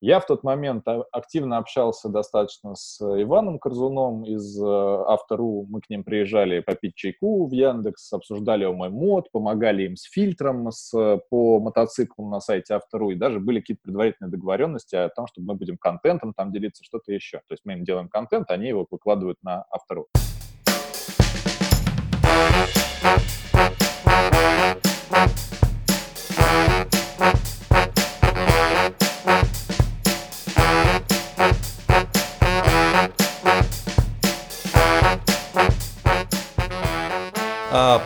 [0.00, 5.66] Я в тот момент активно общался достаточно с Иваном Корзуном из э, Автору.
[5.68, 10.70] Мы к ним приезжали попить чайку в Яндекс, обсуждали мой мод, помогали им с фильтром
[10.70, 10.92] с,
[11.30, 13.10] по мотоциклам на сайте Автору.
[13.10, 17.12] И даже были какие-то предварительные договоренности о том, чтобы мы будем контентом там делиться, что-то
[17.12, 17.38] еще.
[17.48, 20.06] То есть мы им делаем контент, они его выкладывают на Автору.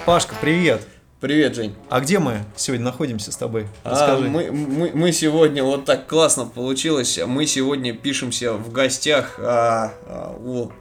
[0.04, 0.82] Пашка, привет.
[1.20, 1.76] Привет, Жень.
[1.88, 3.68] А где мы сегодня находимся с тобой?
[3.84, 9.92] А, мы, мы, мы сегодня, вот так классно получилось, мы сегодня пишемся в гостях а,
[10.06, 10.72] а, у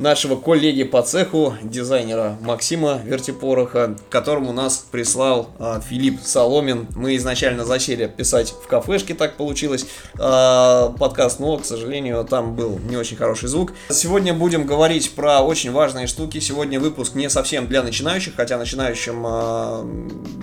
[0.00, 6.88] нашего коллеги по цеху, дизайнера Максима Вертипороха, которому нас прислал а, Филипп Соломин.
[6.96, 9.86] Мы изначально засели писать в кафешке, так получилось,
[10.18, 13.74] а, подкаст, но, к сожалению, там был не очень хороший звук.
[13.90, 16.40] Сегодня будем говорить про очень важные штуки.
[16.40, 19.86] Сегодня выпуск не совсем для начинающих, хотя начинающим а,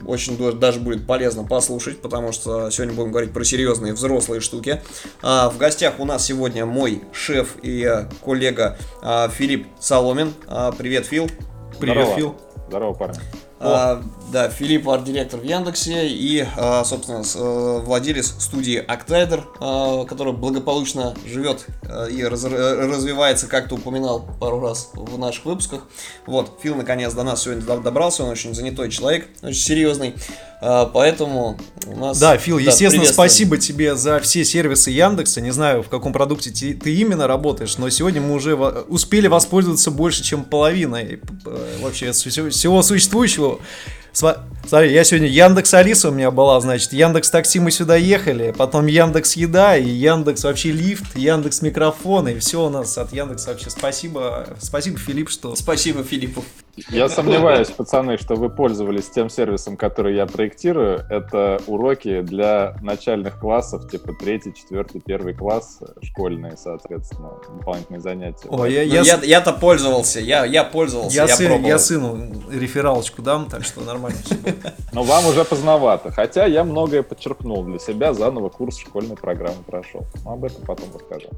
[0.06, 4.84] очень даже будет полезно послушать, потому что сегодня будем говорить про серьезные взрослые штуки.
[5.24, 10.34] А, в гостях у нас сегодня мой шеф и коллега а, Филипп Филипп Соломин.
[10.48, 11.30] А, привет, Фил.
[11.80, 12.16] Привет, Здорово.
[12.18, 12.36] Фил.
[12.68, 13.20] Здорово, парни.
[13.62, 14.04] А,
[14.34, 21.16] да, Филипп арт-директор в Яндексе и, а, собственно, э, владелец студии Octider, а, который благополучно
[21.26, 21.66] живет
[22.12, 25.84] и раз, развивается, как ты упоминал пару раз в наших выпусках.
[26.26, 30.14] Вот, Фил наконец до нас сегодня добрался, он очень занятой человек, очень серьезный.
[30.60, 32.20] Поэтому у нас...
[32.20, 35.40] Да, Фил, да, естественно, спасибо тебе за все сервисы Яндекса.
[35.40, 40.24] Не знаю, в каком продукте ты именно работаешь, но сегодня мы уже успели воспользоваться больше,
[40.24, 43.60] чем половиной э, вообще всего существующего.
[44.14, 48.88] Смотри, я сегодня Яндекс Алиса у меня была, значит, Яндекс Такси мы сюда ехали, потом
[48.88, 53.70] Яндекс Еда и Яндекс вообще лифт, Яндекс микрофон и все у нас от Яндекса вообще.
[53.70, 55.56] Спасибо, спасибо Филипп, что.
[55.56, 56.44] Спасибо Филиппу.
[56.90, 61.06] Я сомневаюсь, пацаны, что вы пользовались тем сервисом, который я проектирую.
[61.10, 68.48] Это уроки для начальных классов, типа третий, четвертый, первый класс, школьные, соответственно, дополнительные занятия.
[68.50, 71.70] О, я, я, я, я-то пользовался, я, я пользовался, я, я сын, пробовал.
[71.70, 72.18] Я сыну
[72.52, 74.36] рефералочку дам, так что нормально все
[74.94, 76.12] Но вам уже поздновато.
[76.12, 80.06] Хотя я многое подчеркнул для себя, заново курс школьной программы прошел.
[80.24, 81.30] Но об этом потом расскажу.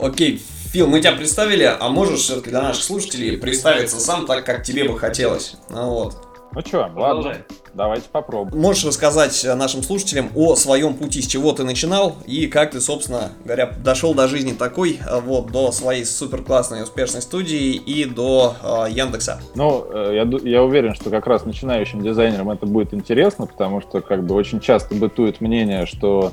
[0.00, 0.42] Окей,
[0.72, 4.98] Фил, мы тебя представили, а можешь для наших слушателей представиться сам так, как тебе бы
[4.98, 5.56] хотелось.
[5.70, 6.32] Ну, вот.
[6.54, 7.38] Ну что, ладно,
[7.72, 8.60] давайте попробуем.
[8.60, 13.30] Можешь рассказать нашим слушателям о своем пути, с чего ты начинал и как ты, собственно
[13.44, 18.54] говоря, дошел до жизни такой, а, вот, до своей супер классной успешной студии и до
[18.62, 19.40] э, Яндекса?
[19.54, 24.02] Ну, э, я, я уверен, что как раз начинающим дизайнерам это будет интересно, потому что
[24.02, 26.32] как бы очень часто бытует мнение, что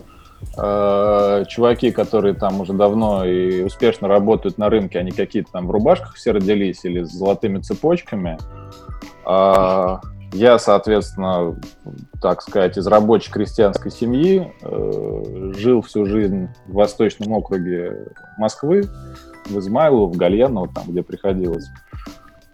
[0.58, 5.72] э, чуваки, которые там уже давно и успешно работают на рынке, они какие-то там в
[5.72, 8.38] рубашках все родились или с золотыми цепочками.
[9.26, 10.02] А,
[10.34, 11.60] я, соответственно,
[12.22, 18.08] так сказать, из рабочей крестьянской семьи, э, жил всю жизнь в Восточном округе
[18.38, 18.84] Москвы,
[19.46, 21.66] в Измайлово, в Гальяново, там, где приходилось.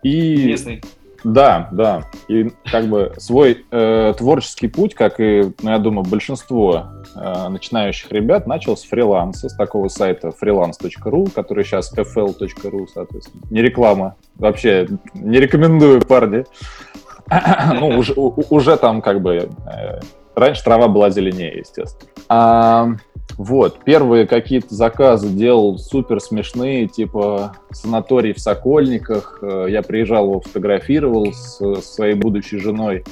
[0.04, 0.46] И...
[0.46, 0.82] Местный.
[1.26, 2.04] Да, да.
[2.28, 8.12] И как бы свой э, творческий путь, как и, ну, я думаю, большинство э, начинающих
[8.12, 13.44] ребят, начал с фриланса, с такого сайта freelance.ru, который сейчас fl.ru, соответственно.
[13.50, 14.16] Не реклама.
[14.36, 16.46] Вообще не рекомендую, парни.
[17.74, 19.50] ну, уже, уже там как бы...
[19.66, 20.00] Э,
[20.36, 22.08] раньше трава была зеленее, естественно.
[22.30, 22.90] А,
[23.38, 29.40] вот, первые какие-то заказы делал супер смешные, типа санаторий в Сокольниках.
[29.42, 33.04] Э, я приезжал, его фотографировал с, своей будущей женой.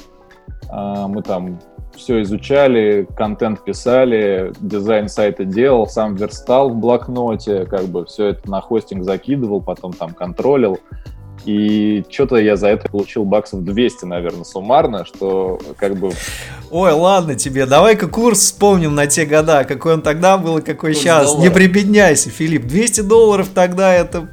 [0.70, 1.60] А, мы там
[1.94, 8.50] все изучали, контент писали, дизайн сайта делал, сам верстал в блокноте, как бы все это
[8.50, 10.80] на хостинг закидывал, потом там контролил.
[11.44, 16.12] И что-то я за это получил баксов 200, наверное, суммарно, что как бы...
[16.70, 20.92] Ой, ладно тебе, давай-ка курс вспомним на те года, какой он тогда был и какой
[20.92, 21.32] курс сейчас.
[21.32, 21.42] Доллара.
[21.42, 24.28] Не прибедняйся, Филипп, 200 долларов тогда это...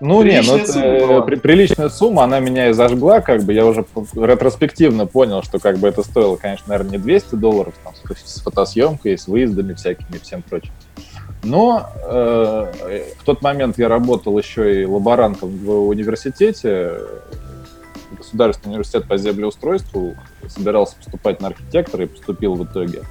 [0.00, 1.20] Ну, не, ну, это, сумма.
[1.20, 3.84] При, приличная сумма, она меня и зажгла, как бы, я уже
[4.14, 7.92] ретроспективно понял, что, как бы, это стоило, конечно, наверное, не 200 долларов, там,
[8.24, 10.72] с фотосъемкой, с выездами всякими и всем прочим.
[11.42, 16.98] Но э, в тот момент я работал еще и лаборантом в университете,
[18.16, 20.14] Государственный университет по землеустройству,
[20.48, 23.02] собирался поступать на архитектора и поступил в итоге.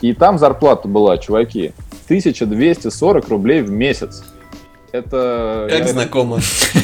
[0.00, 1.72] И там зарплата была, чуваки,
[2.06, 4.24] 1240 рублей в месяц.
[4.94, 5.66] Это...
[5.68, 6.38] Как я, знакомо.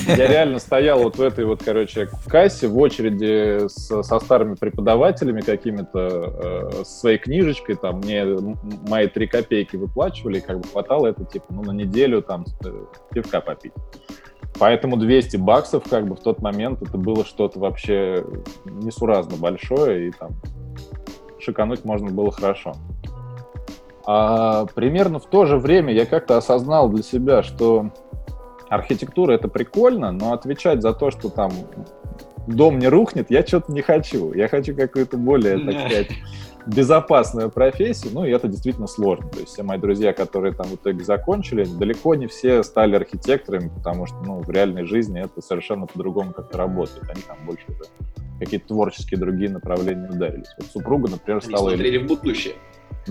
[0.08, 5.40] Я реально стоял вот в этой вот, короче, кассе в очереди с, со старыми преподавателями
[5.40, 8.24] какими-то, э, своей книжечкой, там, мне
[8.88, 12.84] мои три копейки выплачивали, и как бы хватало это, типа, ну, на неделю там э,
[13.12, 13.72] пивка попить.
[14.58, 18.24] Поэтому 200 баксов, как бы, в тот момент это было что-то вообще
[18.64, 20.30] несуразно большое, и там
[21.38, 22.74] шикануть можно было хорошо.
[24.12, 27.92] А примерно в то же время я как-то осознал для себя, что
[28.68, 31.52] архитектура это прикольно, но отвечать за то, что там
[32.48, 34.32] дом не рухнет, я что-то не хочу.
[34.32, 36.08] Я хочу какую-то более, так сказать,
[36.66, 39.28] безопасную профессию, ну и это действительно сложно.
[39.28, 43.68] То есть все мои друзья, которые там в итоге закончили, далеко не все стали архитекторами,
[43.68, 47.08] потому что ну, в реальной жизни это совершенно по-другому как-то работает.
[47.08, 47.64] Они там больше
[48.40, 50.48] какие-то творческие другие направления ударились.
[50.58, 51.68] Вот супруга, например, Они стала...
[51.68, 52.54] смотрели в будущее.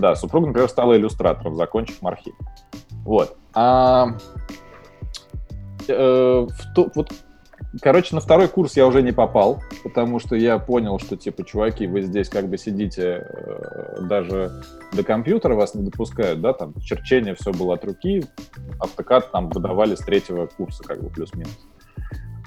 [0.00, 2.32] Да, супруга, например, стала иллюстратором, закончив мархи.
[3.04, 3.36] Вот.
[3.54, 4.08] А,
[5.88, 7.12] э, в то, вот,
[7.82, 11.86] короче, на второй курс я уже не попал, потому что я понял, что, типа, чуваки,
[11.86, 14.62] вы здесь как бы сидите, э, даже
[14.92, 18.24] до компьютера вас не допускают, да, там, черчение все было от руки,
[18.78, 21.58] автокад там выдавали с третьего курса, как бы, плюс-минус.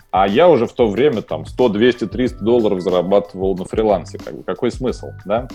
[0.10, 4.20] А я уже в то время там 100, 200, 300 долларов зарабатывал на фрилансе.
[4.20, 5.48] Как бы, какой смысл, да?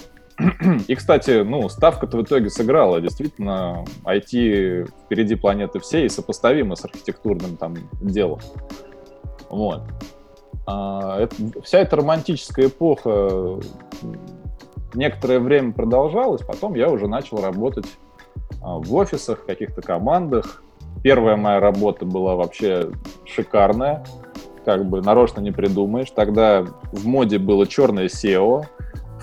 [0.86, 3.00] И, кстати, ну, ставка-то в итоге сыграла.
[3.00, 8.40] Действительно, IT впереди планеты всей и сопоставимо с архитектурным там делом.
[9.50, 9.82] Вот.
[10.66, 13.58] А, это, вся эта романтическая эпоха
[14.94, 17.86] некоторое время продолжалась, потом я уже начал работать
[18.62, 20.62] а, в офисах, в каких-то командах.
[21.02, 22.90] Первая моя работа была вообще
[23.24, 24.04] шикарная,
[24.64, 26.10] как бы нарочно не придумаешь.
[26.10, 28.64] Тогда в моде было черное SEO,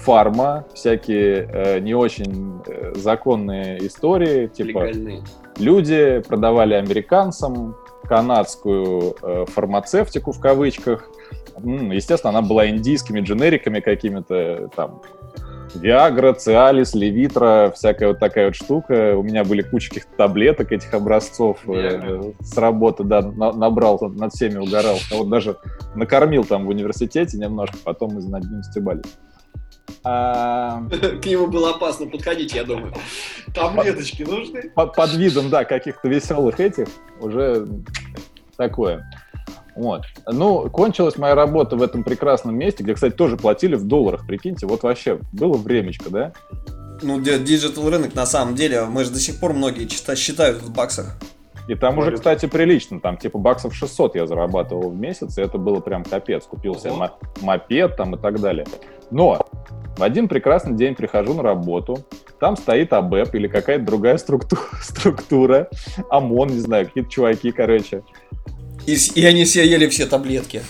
[0.05, 5.21] фарма, всякие э, не очень э, законные истории, типа Легальные.
[5.57, 11.09] люди продавали американцам канадскую э, фармацевтику в кавычках.
[11.63, 15.01] Естественно, она была индийскими дженериками какими-то там.
[15.73, 19.17] Виагра, Циалис, Левитра, всякая вот такая вот штука.
[19.17, 22.23] У меня были куча каких-то таблеток этих образцов э, Виагра.
[22.39, 24.97] с работы, да, на- набрал, над всеми угорал.
[25.11, 25.57] А вот даже
[25.95, 29.17] накормил там в университете немножко, потом мы над ним стебались.
[30.03, 30.81] А,
[31.21, 32.93] К нему было опасно подходить, я думаю.
[33.53, 34.69] Таблеточки нужны?
[34.75, 36.87] по- под видом, да, каких-то веселых этих
[37.19, 37.67] уже
[38.57, 39.09] такое.
[39.75, 40.03] Вот.
[40.27, 44.65] Ну, кончилась моя работа в этом прекрасном месте, где, кстати, тоже платили в долларах, прикиньте.
[44.67, 46.33] Вот вообще, было времечко, да?
[47.01, 50.61] Ну, di- digital рынок на самом деле, мы же до сих пор многие чита- считают
[50.61, 51.17] в баксах.
[51.67, 52.21] И там уже, Валюта.
[52.21, 52.99] кстати, прилично.
[52.99, 56.45] Там типа баксов 600 я зарабатывал в месяц, и это было прям капец.
[56.45, 56.99] Купил себе Ого.
[56.99, 58.65] мо- мопед там и так далее.
[59.11, 59.45] Но
[59.97, 62.05] в один прекрасный день прихожу на работу,
[62.39, 65.69] там стоит АБЭП или какая-то другая структура, структура,
[66.09, 68.03] ОМОН, не знаю, какие-то чуваки, короче.
[68.85, 70.61] И, и они все ели все таблетки.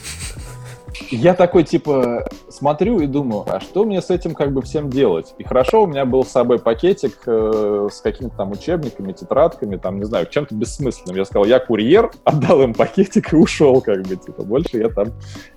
[1.12, 5.34] Я такой, типа, смотрю и думаю, а что мне с этим как бы всем делать?
[5.38, 9.98] И хорошо, у меня был с собой пакетик э, с какими-то там учебниками, тетрадками, там,
[9.98, 11.16] не знаю, чем-то бессмысленным.
[11.16, 15.08] Я сказал, я курьер, отдал им пакетик и ушел, как бы, типа, больше я там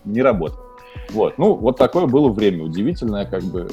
[0.05, 0.61] не работал.
[1.11, 3.69] Вот, ну, вот такое было время удивительное, как бы,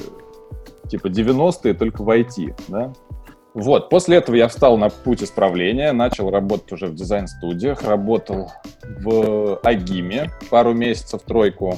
[0.88, 2.92] типа, 90-е только в IT, да?
[3.56, 9.58] Вот, после этого я встал на путь исправления, начал работать уже в дизайн-студиях, работал в
[9.64, 11.74] Агиме пару месяцев, тройку,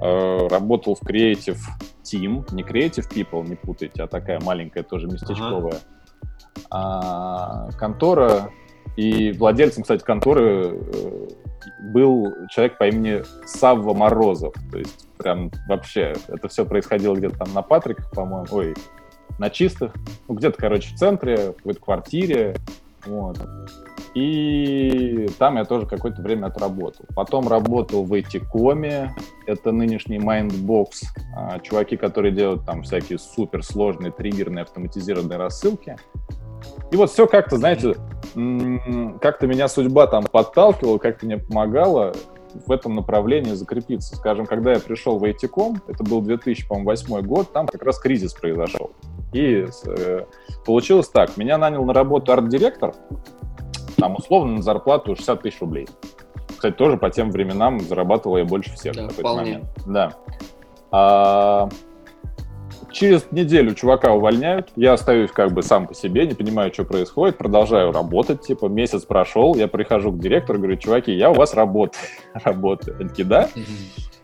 [0.00, 1.58] Э, работал в Creative
[2.02, 5.78] Team, не Creative People, не путайте, а такая маленькая тоже местечковая
[6.70, 8.50] а, контора.
[8.96, 11.28] И владельцем, кстати, конторы э,
[11.92, 14.54] был человек по имени Савва Морозов.
[14.70, 18.74] То есть прям вообще это все происходило где-то там на Патриках, по-моему, ой,
[19.38, 19.92] на чистых,
[20.28, 22.56] ну где-то, короче, в центре, в какой-то квартире.
[23.06, 23.38] Вот.
[24.14, 27.04] И там я тоже какое-то время отработал.
[27.14, 29.14] Потом работал в IT-коме,
[29.46, 30.88] это нынешний Mindbox,
[31.36, 35.96] а, чуваки, которые делают там всякие суперсложные триггерные автоматизированные рассылки.
[36.92, 37.94] И вот все как-то, знаете,
[39.20, 42.14] как-то меня судьба там подталкивала, как-то мне помогала
[42.66, 44.16] в этом направлении закрепиться.
[44.16, 48.92] Скажем, когда я пришел в IT-ком, это был 2008 год, там как раз кризис произошел.
[49.32, 50.24] И э,
[50.64, 52.94] получилось так, меня нанял на работу арт-директор,
[53.96, 55.88] там условно на зарплату 60 тысяч рублей.
[56.48, 59.64] Кстати, тоже по тем временам зарабатывал я больше всех Да, в какой-то момент.
[59.86, 60.12] Да.
[60.90, 61.68] А,
[62.94, 67.36] через неделю чувака увольняют, я остаюсь как бы сам по себе, не понимаю, что происходит,
[67.36, 72.02] продолжаю работать, типа месяц прошел, я прихожу к директору, говорю, чуваки, я у вас работаю,
[72.44, 72.96] работаю.
[72.98, 73.48] Они такие, да?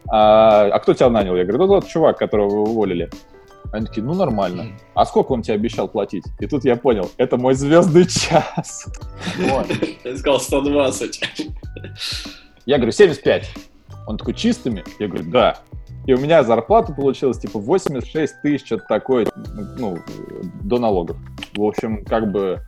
[0.09, 1.37] А, а кто тебя нанял?
[1.37, 3.11] Я говорю, ну тот чувак, которого вы уволили.
[3.73, 4.67] Они такие, ну нормально.
[4.95, 6.25] А сколько он тебе обещал платить?
[6.41, 8.87] И тут я понял, это мой звездный час.
[10.05, 11.21] Я сказал 120.
[12.67, 13.51] Я говорю, 75.
[14.07, 14.83] Он такой, чистыми?
[14.99, 15.59] Я говорю, да.
[16.11, 19.29] И у меня зарплата получилась типа 86 тысяч, что-то такое,
[19.79, 19.97] ну,
[20.65, 21.17] до налогов.
[21.55, 22.63] В общем, как бы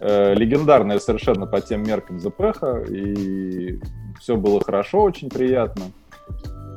[0.00, 3.78] э, легендарная совершенно по тем меркам ЗПХ, и
[4.18, 5.84] все было хорошо, очень приятно.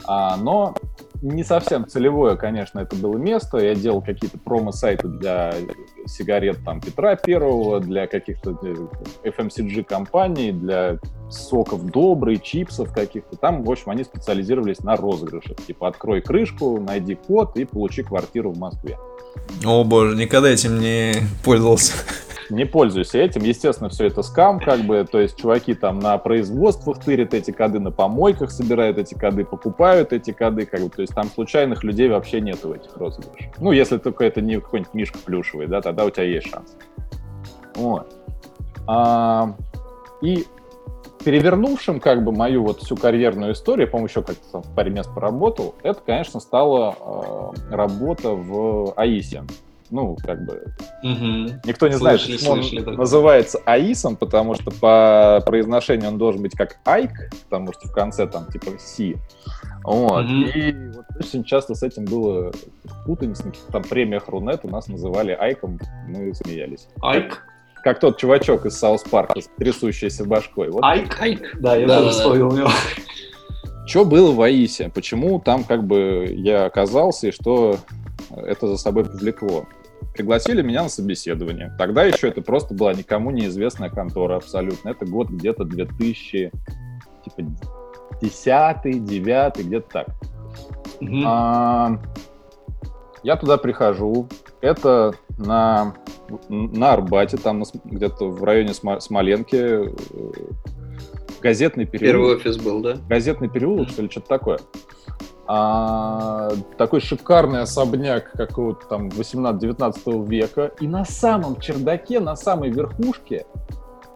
[0.05, 0.75] А, но
[1.23, 3.57] не совсем целевое, конечно, это было место.
[3.57, 5.55] Я делал какие-то промо-сайты для
[6.09, 10.99] сигарет там Петра Первого, для каких-то э, FMCG-компаний, для
[11.29, 13.37] соков добрый, чипсов каких-то.
[13.37, 15.57] Там, в общем, они специализировались на розыгрышах.
[15.65, 18.97] Типа, открой крышку, найди код и получи квартиру в Москве.
[19.65, 21.13] О боже, никогда этим не
[21.43, 21.93] пользовался.
[22.49, 23.43] Не пользуюсь этим.
[23.43, 25.05] Естественно, все это скам, как бы.
[25.09, 30.13] То есть чуваки там на производствах тырят эти коды, на помойках собирают эти коды, покупают
[30.13, 30.89] эти коды, как бы.
[30.89, 33.53] То есть там случайных людей вообще нету в этих розыгрышах.
[33.59, 36.75] Ну, если только это не какой-нибудь мишка плюшевый, да, тогда у тебя есть шанс.
[37.75, 38.11] Вот.
[38.87, 39.55] А,
[40.21, 40.45] и
[41.23, 45.13] перевернувшим как бы мою вот всю карьерную историю, я, по-моему, еще как-то в паре мест
[45.13, 49.43] поработал, это, конечно, стала э, работа в АИСе
[49.91, 51.59] ну, как бы, угу.
[51.65, 52.91] никто не знает, слышали, почему слышали, он да.
[52.93, 57.11] называется АИСом, потому что по произношению он должен быть как Айк,
[57.43, 59.17] потому что в конце там типа Си.
[59.83, 60.25] Вот.
[60.25, 60.33] Угу.
[60.33, 62.51] И вот очень часто с этим было
[63.05, 66.87] путаница, на каких-то там премиях Рунет у нас называли Айком, мы смеялись.
[67.01, 67.43] Айк?
[67.83, 70.69] Как тот чувачок из Саус Парка с трясущейся башкой.
[70.69, 70.83] Вот.
[70.83, 71.55] Айк, Айк.
[71.59, 72.69] Да, я да, тоже да, вспомнил его.
[73.87, 74.91] Что было в Аисе?
[74.93, 77.77] Почему там как бы я оказался и что
[78.29, 79.65] это за собой повлекло?
[80.13, 81.73] Пригласили меня на собеседование.
[81.77, 84.89] Тогда еще это просто была никому неизвестная контора абсолютно.
[84.89, 86.51] Это год где-то 2000,
[87.25, 87.49] типа,
[88.21, 90.07] 10 9 где-то так.
[91.01, 91.23] Mm-hmm.
[91.25, 92.01] А,
[93.23, 94.27] я туда прихожу.
[94.61, 95.95] Это на,
[96.49, 99.93] на Арбате, там где-то в районе Смоленки, э,
[101.41, 102.01] газетный переулок.
[102.01, 102.97] Первый офис был, да?
[103.07, 104.59] Газетный переулок, что ли, что-то такое
[105.51, 113.47] а, такой шикарный особняк какого-то там 18-19 века, и на самом чердаке, на самой верхушке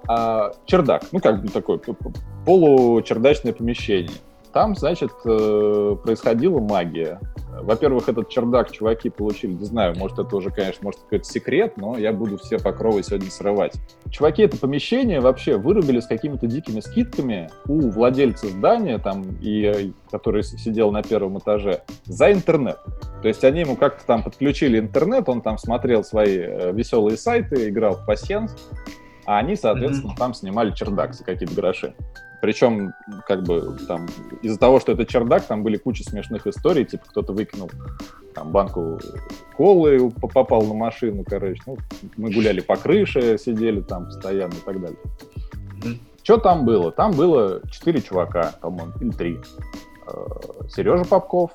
[0.07, 1.79] а, чердак, ну как бы такое
[2.45, 4.13] получердачное помещение.
[4.53, 7.19] Там, значит, э, происходила магия.
[7.61, 11.97] Во-первых, этот чердак чуваки получили, не знаю, может, это уже, конечно, может, какой-то секрет, но
[11.97, 13.73] я буду все покровы сегодня срывать.
[14.11, 20.43] Чуваки это помещение вообще вырубили с какими-то дикими скидками у владельца здания, там, и, который
[20.43, 22.77] сидел на первом этаже, за интернет.
[23.23, 27.69] То есть они ему как-то там подключили интернет, он там смотрел свои э, веселые сайты,
[27.69, 28.55] играл в пассианс,
[29.25, 30.19] а они, соответственно, mm-hmm.
[30.19, 31.95] там снимали чердак за какие-то гроши.
[32.43, 32.93] Причем,
[33.25, 34.05] как бы, там,
[34.41, 37.71] из-за того, что это чердак, там были куча смешных историй, типа, кто-то выкинул
[38.35, 38.99] там банку
[39.55, 41.61] колы, попал на машину, короче.
[41.65, 41.77] Ну,
[42.17, 44.99] мы гуляли по крыше, сидели там постоянно и так далее.
[45.83, 45.97] Mm-hmm.
[46.21, 46.91] Что там было?
[46.91, 49.39] Там было четыре чувака, по-моему, или три.
[50.05, 51.51] Э, Сережа Попков,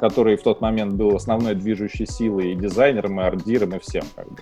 [0.00, 4.32] который в тот момент был основной движущей силой и дизайнером, и ардиром, и всем, как
[4.32, 4.38] бы.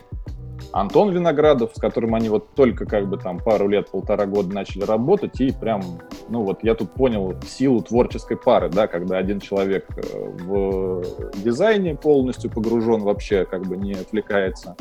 [0.72, 4.84] Антон Виноградов, с которым они вот только как бы там пару лет, полтора года начали
[4.84, 5.82] работать, и прям,
[6.28, 10.02] ну вот я тут понял силу творческой пары, да, когда один человек э,
[10.40, 11.02] в
[11.36, 14.76] дизайне полностью погружен вообще, как бы не отвлекается,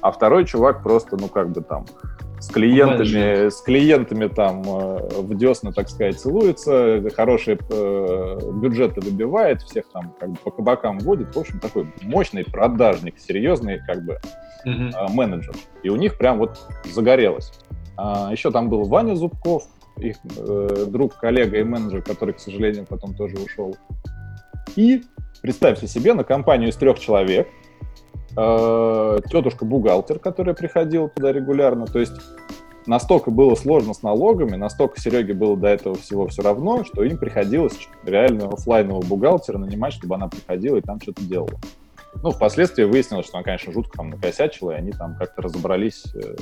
[0.00, 1.84] а второй чувак просто, ну как бы там
[2.40, 9.62] с клиентами, с клиентами там э, в десна, так сказать, целуется, хорошие э, бюджеты выбивает,
[9.62, 11.34] всех там как бы по кабакам водит.
[11.34, 14.20] В общем, такой мощный продажник, серьезный как бы
[14.66, 15.10] mm-hmm.
[15.12, 15.54] менеджер.
[15.82, 17.52] И у них прям вот загорелось.
[17.96, 19.64] А, еще там был Ваня Зубков,
[19.96, 23.76] их э, друг, коллега и менеджер, который, к сожалению, потом тоже ушел.
[24.76, 25.02] И
[25.42, 27.48] представьте себе, на компанию из трех человек
[28.36, 31.86] э, тетушка-бухгалтер, которая приходила туда регулярно.
[31.86, 32.14] То есть
[32.86, 37.18] настолько было сложно с налогами, настолько Сереге было до этого всего все равно, что им
[37.18, 41.58] приходилось реально офлайнового бухгалтера нанимать, чтобы она приходила и там что-то делала.
[42.22, 46.36] Ну, впоследствии выяснилось, что она, конечно, жутко там накосячила, и они там как-то разобрались, э,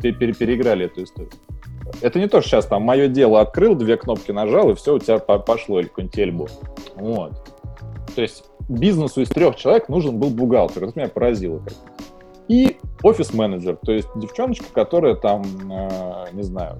[0.00, 1.32] пере переиграли эту историю.
[2.00, 4.98] Это не то, что сейчас там мое дело открыл, две кнопки нажал, и все, у
[4.98, 6.48] тебя пошло, или какой-нибудь эльбу.
[6.96, 7.32] Вот.
[8.14, 10.84] То есть бизнесу из трех человек нужен был бухгалтер.
[10.84, 11.58] Это меня поразило.
[11.60, 11.74] Как
[12.48, 16.78] и офис-менеджер, то есть девчоночка, которая там, э, не знаю,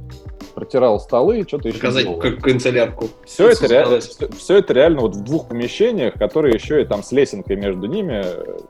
[0.55, 2.21] протирал столы, что-то еще Показать делала.
[2.21, 3.09] как канцелярку.
[3.25, 7.03] Все это, реально, все, все это реально вот в двух помещениях, которые еще и там
[7.03, 8.25] с лесенкой между ними,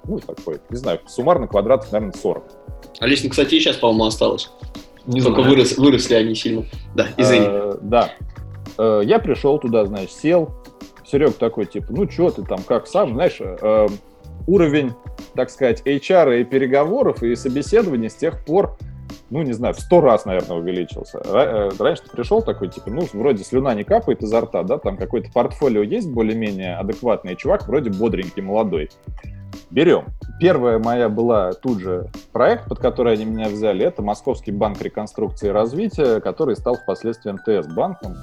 [0.04, 2.44] ну, такой, не знаю, суммарно квадратов, наверное, 40.
[2.98, 4.50] А лесенка, кстати, и сейчас, по-моему, осталась.
[5.06, 6.64] Не Только вырос, выросли они сильно.
[6.94, 7.46] Да, извини.
[7.48, 8.10] А, да.
[8.78, 10.50] Э, я пришел туда, знаешь, сел.
[11.06, 13.86] Серег такой, типа, ну, что ты там, как сам, знаешь, э,
[14.46, 14.92] уровень,
[15.34, 18.76] так сказать, HR и переговоров и собеседований с тех пор
[19.30, 21.20] ну, не знаю, в сто раз, наверное, увеличился.
[21.24, 24.96] Э, раньше ты пришел такой, типа, ну, вроде слюна не капает изо рта, да, там
[24.96, 28.90] какое-то портфолио есть более-менее адекватный, чувак вроде бодренький, молодой.
[29.70, 30.06] Берем.
[30.38, 35.48] Первая моя была тут же проект, под который они меня взяли, это Московский банк реконструкции
[35.48, 38.16] и развития, который стал впоследствии МТС банком.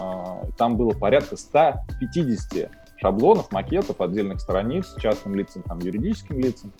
[0.00, 6.72] А, там было порядка 150 шаблонов, макетов, отдельных страниц, частным лицам, там, юридическим лицам.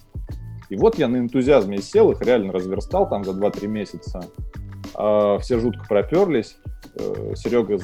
[0.69, 4.23] И вот я на энтузиазме сел, их реально разверстал там за 2-3 месяца.
[4.95, 6.57] А, все жутко проперлись.
[6.97, 7.79] Э, Серега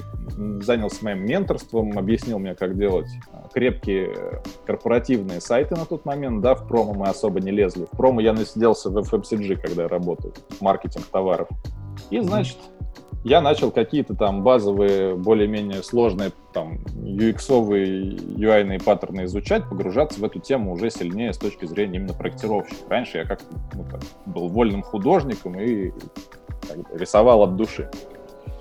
[0.62, 6.42] занялся моим менторством, объяснил мне, как делать а, крепкие корпоративные сайты на тот момент.
[6.42, 7.86] Да, в промо мы особо не лезли.
[7.90, 11.48] В промо я насиделся в FMCG, когда я работал, маркетинг товаров.
[12.10, 12.58] И, значит,
[13.26, 20.38] я начал какие-то там базовые, более-менее сложные там UX-овые, UI-ные паттерны изучать, погружаться в эту
[20.38, 22.88] тему уже сильнее с точки зрения именно проектировщика.
[22.88, 23.40] Раньше я как
[23.74, 25.92] ну, так, был вольным художником и бы,
[26.94, 27.90] рисовал от души.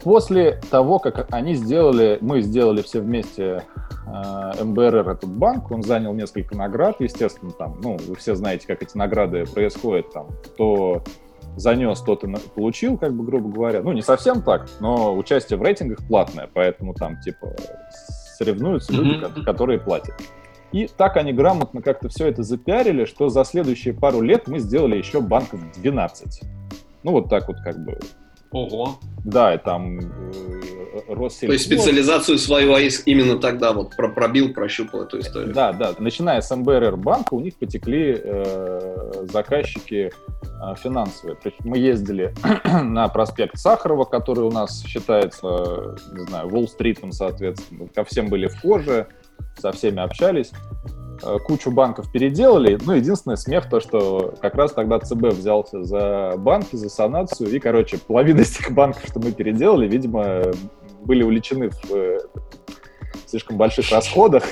[0.04, 3.62] После того, как они сделали, мы сделали все вместе
[4.08, 8.82] э, МБРР этот банк, он занял несколько наград, естественно, там, ну, вы все знаете, как
[8.82, 11.04] эти награды происходят, там, то
[11.58, 13.82] занес, тот и получил, как бы, грубо говоря.
[13.82, 17.56] Ну, не совсем так, но участие в рейтингах платное, поэтому там, типа,
[18.38, 19.44] соревнуются люди, mm-hmm.
[19.44, 20.16] которые платят.
[20.72, 24.98] И так они грамотно как-то все это запиарили, что за следующие пару лет мы сделали
[24.98, 26.42] еще банков 12.
[27.04, 27.98] Ну, вот так вот как бы.
[28.56, 29.00] Ого.
[29.26, 30.04] Да, и там э,
[31.10, 31.40] Россельхоз.
[31.40, 35.54] То есть специализацию свою АИС именно тогда вот пробил, прощупал эту историю.
[35.54, 35.94] Да, да.
[36.00, 40.10] Начиная с МБРР банка у них потекли э, заказчики
[40.44, 41.36] э, финансовые.
[41.36, 42.34] То есть мы ездили
[42.84, 47.90] на проспект Сахарова, который у нас считается, не знаю, Уолл-стритом, соответственно.
[47.94, 49.08] Ко всем были вхожи,
[49.58, 50.52] со всеми общались.
[51.24, 52.78] Э, кучу банков переделали.
[52.86, 57.60] Ну, единственное, смех то, что как раз тогда ЦБ взялся за банки, за санацию, и,
[57.60, 60.42] короче, половина из тех банков, что мы переделали, видимо,
[61.04, 62.20] были увлечены в э,
[63.30, 64.44] слишком больших расходах,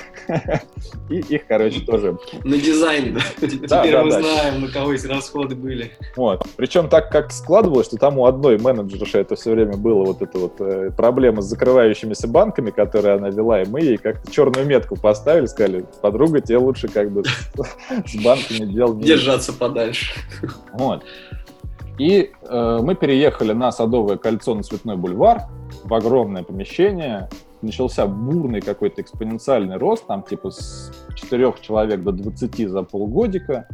[1.10, 2.18] и их, короче, тоже...
[2.44, 3.22] На дизайн, да?
[3.40, 5.92] Теперь мы знаем, на кого эти расходы были.
[6.16, 6.46] Вот.
[6.56, 10.38] Причем так как складывалось, что там у одной менеджерши это все время было вот эта
[10.38, 14.96] вот э, проблема с закрывающимися банками, которые она вела, и мы ей как-то черную метку
[14.96, 17.24] поставили, сказали, подруга, тебе лучше как бы
[18.06, 19.04] с банками дел не...
[19.04, 20.14] Держаться подальше.
[20.74, 21.04] Вот.
[21.98, 25.44] И э, мы переехали на Садовое кольцо на Цветной бульвар,
[25.84, 27.30] в огромное помещение.
[27.64, 33.68] Начался бурный какой-то экспоненциальный рост, там типа с 4 человек до 20 за полгодика,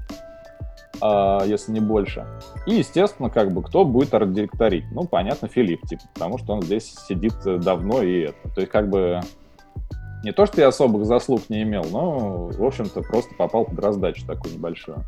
[1.02, 2.26] э, если не больше.
[2.68, 4.86] И, естественно, как бы кто будет арт-директорить?
[4.92, 8.50] Ну, понятно, Филипп, типа, потому что он здесь сидит давно и это.
[8.54, 9.22] То есть, как бы,
[10.24, 14.26] не то, что я особых заслуг не имел, но, в общем-то, просто попал под раздачу
[14.26, 15.04] такую небольшую.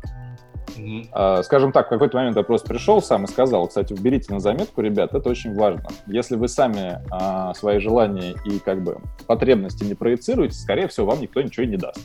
[0.76, 1.42] Mm-hmm.
[1.42, 4.80] Скажем так, в какой-то момент я просто пришел сам и сказал, кстати, уберите на заметку,
[4.80, 5.84] ребят, это очень важно.
[6.06, 11.20] Если вы сами а, свои желания и как бы потребности не проецируете, скорее всего, вам
[11.20, 12.00] никто ничего и не даст.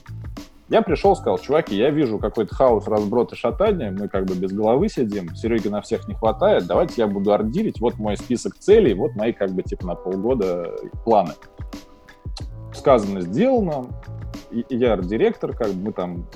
[0.70, 4.52] Я пришел, сказал, чуваки, я вижу какой-то хаос, разброд и шатание, мы как бы без
[4.52, 8.94] головы сидим, Сереги на всех не хватает, давайте я буду ордирить, вот мой список целей,
[8.94, 11.32] вот мои как бы типа на полгода планы.
[12.74, 13.88] Сказано, сделано,
[14.52, 16.28] я арт-директор, как бы мы там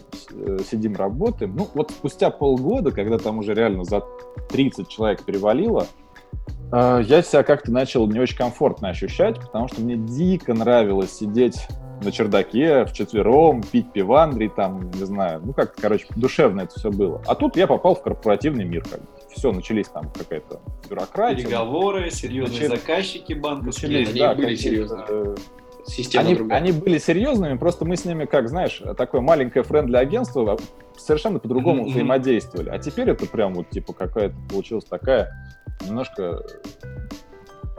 [0.69, 1.55] сидим, работаем.
[1.55, 4.03] Ну, вот спустя полгода, когда там уже реально за
[4.49, 5.87] 30 человек перевалило,
[6.71, 11.67] э, я себя как-то начал не очень комфортно ощущать, потому что мне дико нравилось сидеть
[12.03, 17.21] на чердаке вчетвером, пить пивандри, там, не знаю, ну как, короче, душевно это все было.
[17.27, 19.07] А тут я попал в корпоративный мир, как бы.
[19.29, 21.43] Все, начались там какая-то бюрократия.
[21.43, 23.99] Переговоры, серьезные начали, заказчики банковские.
[23.99, 25.35] Начались, они были серьезные
[25.85, 26.59] система они, другая.
[26.59, 30.57] Они были серьезными, просто мы с ними, как знаешь, такое маленькое френдли агентство
[30.97, 31.91] совершенно по-другому mm-hmm.
[31.91, 32.69] взаимодействовали.
[32.69, 35.31] А теперь это прям вот типа какая-то получилась такая
[35.85, 36.43] немножко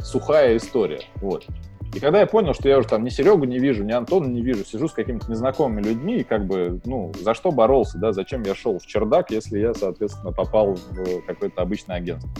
[0.01, 1.03] сухая история.
[1.17, 1.47] Вот.
[1.95, 4.41] И когда я понял, что я уже там ни Серегу не вижу, ни Антона не
[4.41, 8.43] вижу, сижу с какими-то незнакомыми людьми, и как бы, ну, за что боролся, да, зачем
[8.45, 12.31] я шел в чердак, если я, соответственно, попал в какое-то обычное агентство.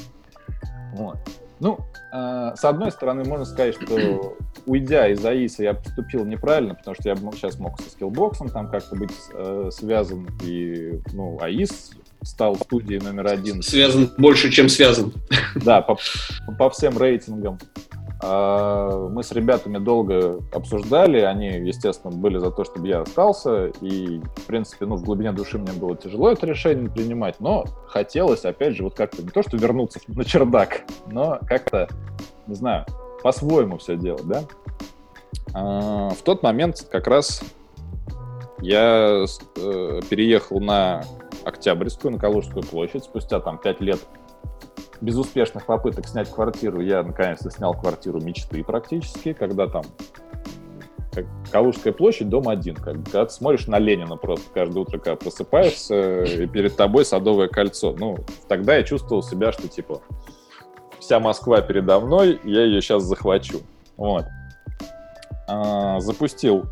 [0.95, 1.19] Вот.
[1.63, 1.79] Ну,
[2.13, 7.09] э, с одной стороны, можно сказать, что уйдя из АИСа, я поступил неправильно, потому что
[7.09, 11.93] я бы сейчас мог со скиллбоксом там как-то быть э, связан, и, ну, АИС
[12.25, 13.63] стал студией номер один.
[13.63, 15.13] Связан больше, чем связан.
[15.55, 15.99] Да, по,
[16.59, 17.61] по всем рейтингам.
[18.23, 24.21] А, мы с ребятами долго обсуждали, они, естественно, были за то, чтобы я остался, и,
[24.37, 28.77] в принципе, ну, в глубине души мне было тяжело это решение принимать, но хотелось, опять
[28.77, 31.89] же, вот как-то не то, что вернуться на чердак, но как-то,
[32.47, 32.87] не знаю,
[33.23, 34.45] по-своему все делать, да.
[35.53, 37.43] А, в тот момент как раз
[38.61, 39.25] я
[39.57, 41.03] э, переехал на
[41.45, 43.03] Октябрьскую, на Калужскую площадь.
[43.05, 43.99] Спустя там пять лет
[45.03, 49.83] безуспешных попыток снять квартиру, я наконец-то снял квартиру мечты практически, когда там
[51.13, 52.75] как Калужская площадь, дом один.
[52.75, 57.49] Как, когда ты смотришь на Ленина просто каждое утро, когда просыпаешься, и перед тобой Садовое
[57.49, 57.95] кольцо.
[57.99, 58.17] Ну,
[58.49, 60.01] тогда я чувствовал себя, что типа
[60.99, 63.61] вся Москва передо мной, я ее сейчас захвачу.
[63.99, 64.25] Вот.
[65.49, 66.65] А, запустил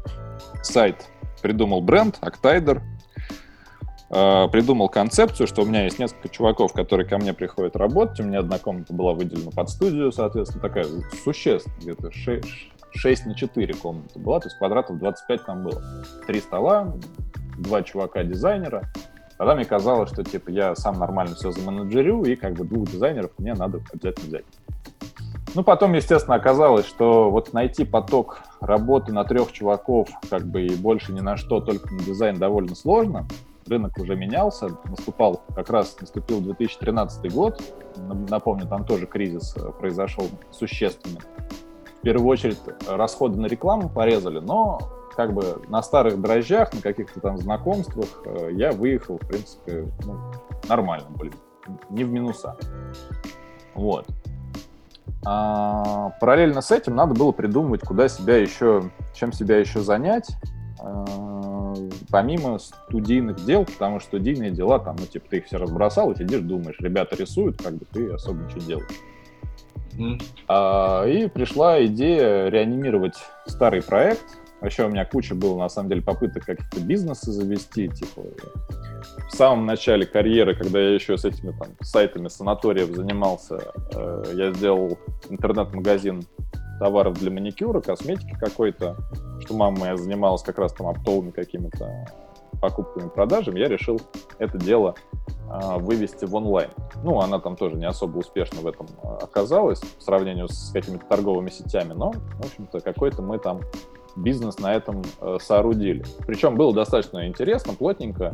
[0.63, 1.07] сайт,
[1.43, 2.81] придумал бренд Octider,
[4.13, 8.19] а, придумал концепцию, что у меня есть несколько чуваков, которые ко мне приходят работать.
[8.21, 10.87] У меня одна комната была выделена под студию, соответственно, такая
[11.23, 12.45] существенная, где-то 6,
[12.93, 15.83] 6 на 4 комнаты была, то есть квадратов 25 там было.
[16.27, 16.93] Три стола,
[17.59, 18.91] два чувака-дизайнера.
[19.39, 23.31] Тогда мне казалось, что типа я сам нормально все заменеджерю, и как бы двух дизайнеров
[23.39, 24.45] мне надо обязательно взять.
[25.55, 30.77] Ну, потом, естественно, оказалось, что вот найти поток работы на трех чуваков, как бы и
[30.77, 33.27] больше ни на что, только на дизайн довольно сложно.
[33.71, 37.63] Рынок уже менялся, наступал, как раз наступил 2013 год.
[38.29, 41.21] Напомню, там тоже кризис э, произошел существенный
[42.01, 44.81] в первую очередь расходы на рекламу порезали, но
[45.15, 50.19] как бы на старых дрожжах, на каких-то там знакомствах э, я выехал, в принципе, ну,
[50.67, 51.35] нормально, блин,
[51.91, 52.57] не в минуса.
[53.75, 54.07] Вот.
[55.27, 60.31] А, параллельно с этим надо было придумывать, куда себя еще, чем себя еще занять,
[60.81, 61.05] а,
[62.11, 66.17] помимо студийных дел, потому что студийные дела, там, ну, типа, ты их все разбросал, и
[66.17, 68.89] сидишь, думаешь, ребята рисуют, как бы ты особо ничего делаешь.
[70.49, 74.25] А, и пришла идея реанимировать старый проект.
[74.61, 78.23] Вообще у меня куча было, на самом деле, попыток каких-то бизнесы завести, типа
[79.29, 84.53] в самом начале карьеры, когда я еще с этими там сайтами санаториев занимался, э, я
[84.53, 86.25] сделал интернет-магазин
[86.79, 88.97] товаров для маникюра, косметики какой-то,
[89.41, 92.07] что мама моя занималась как раз там оптовыми какими-то
[92.61, 94.01] покупками, продажами, я решил
[94.39, 94.95] это дело
[95.49, 96.71] а, вывести в онлайн.
[97.03, 101.07] Ну, она там тоже не особо успешно в этом а, оказалась в сравнении с какими-то
[101.07, 103.61] торговыми сетями, но, в общем-то, какой-то мы там
[104.17, 106.05] бизнес на этом э, соорудили.
[106.27, 108.33] Причем было достаточно интересно, плотненько.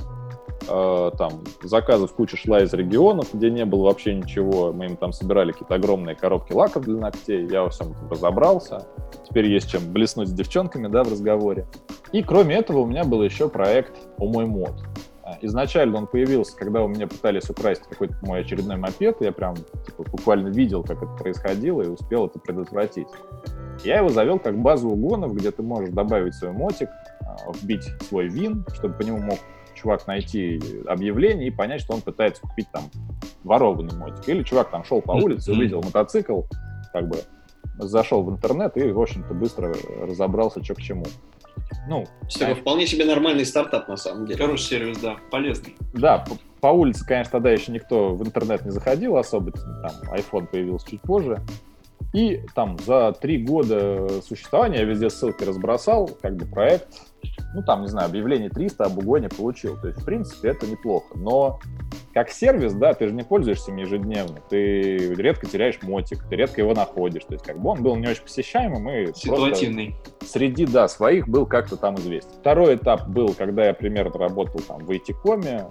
[0.69, 4.73] Э, там заказов куча шла из регионов, где не было вообще ничего.
[4.73, 7.47] Мы им там собирали какие-то огромные коробки лаков для ногтей.
[7.49, 8.87] Я во всем разобрался.
[9.29, 11.67] Теперь есть чем блеснуть с девчонками, да, в разговоре.
[12.13, 14.75] И кроме этого у меня был еще проект «О мой мод».
[15.23, 19.17] А, изначально он появился, когда у меня пытались украсть какой-то мой очередной мопед.
[19.21, 23.09] Я прям типа, буквально видел, как это происходило, и успел это предотвратить.
[23.85, 26.89] Я его завел как базу угонов, где ты можешь добавить свой мотик,
[27.21, 29.39] а, вбить свой вин, чтобы по нему мог
[29.75, 32.85] чувак найти объявление и понять, что он пытается купить там
[33.45, 34.29] ворованный мотик.
[34.29, 36.43] Или чувак там шел по улице, увидел мотоцикл,
[36.93, 37.19] как бы
[37.79, 41.05] зашел в интернет и, в общем-то, быстро разобрался, что к чему.
[41.89, 44.39] Ну, Все, вполне себе нормальный стартап, на самом деле.
[44.39, 45.77] Хороший сервис, да, полезный.
[45.95, 50.47] Да, по, по улице, конечно, тогда еще никто в интернет не заходил особо, там iPhone
[50.47, 51.41] появился чуть позже.
[52.13, 56.89] И там за три года существования я везде ссылки разбросал, как бы проект
[57.55, 59.81] ну, там, не знаю, объявление 300 об угоне получил.
[59.81, 61.17] То есть, в принципе, это неплохо.
[61.17, 61.59] Но
[62.13, 64.41] как сервис, да, ты же не пользуешься им ежедневно.
[64.49, 67.25] Ты редко теряешь мотик, ты редко его находишь.
[67.25, 69.97] То есть, как бы он был не очень посещаемым и Ситуативный.
[70.25, 72.31] среди, да, своих был как-то там известен.
[72.41, 75.71] Второй этап был, когда я примерно работал там в IT-коме,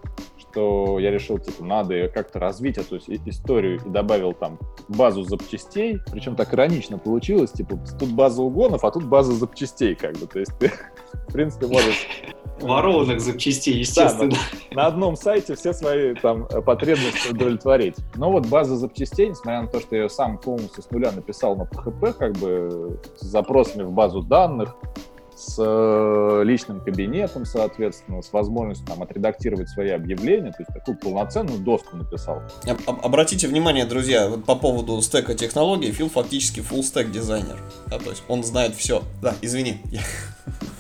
[0.56, 6.00] что я решил, типа, надо как-то развить эту историю и добавил там базу запчастей.
[6.10, 10.28] Причем так иронично получилось, типа, тут база угонов, а тут база запчастей, как бы.
[10.28, 10.72] То есть ты,
[11.28, 12.08] в принципе, можешь
[12.62, 14.32] Ворованных запчастей, естественно.
[14.32, 14.38] Да,
[14.72, 17.98] на, на одном сайте все свои там потребности удовлетворить.
[18.16, 21.58] Но вот база запчастей, несмотря на то, что я ее сам полностью с нуля написал
[21.58, 24.74] на PHP, как бы с запросами в базу данных,
[25.36, 31.60] с э, личным кабинетом, соответственно, с возможностью там, отредактировать свои объявления, то есть такую полноценную
[31.60, 32.42] доску написал.
[32.88, 37.60] Обратите внимание, друзья, вот по поводу стека технологий, Фил фактически full stack дизайнер.
[37.88, 39.04] Да, то есть он знает все.
[39.22, 39.82] Да, извини.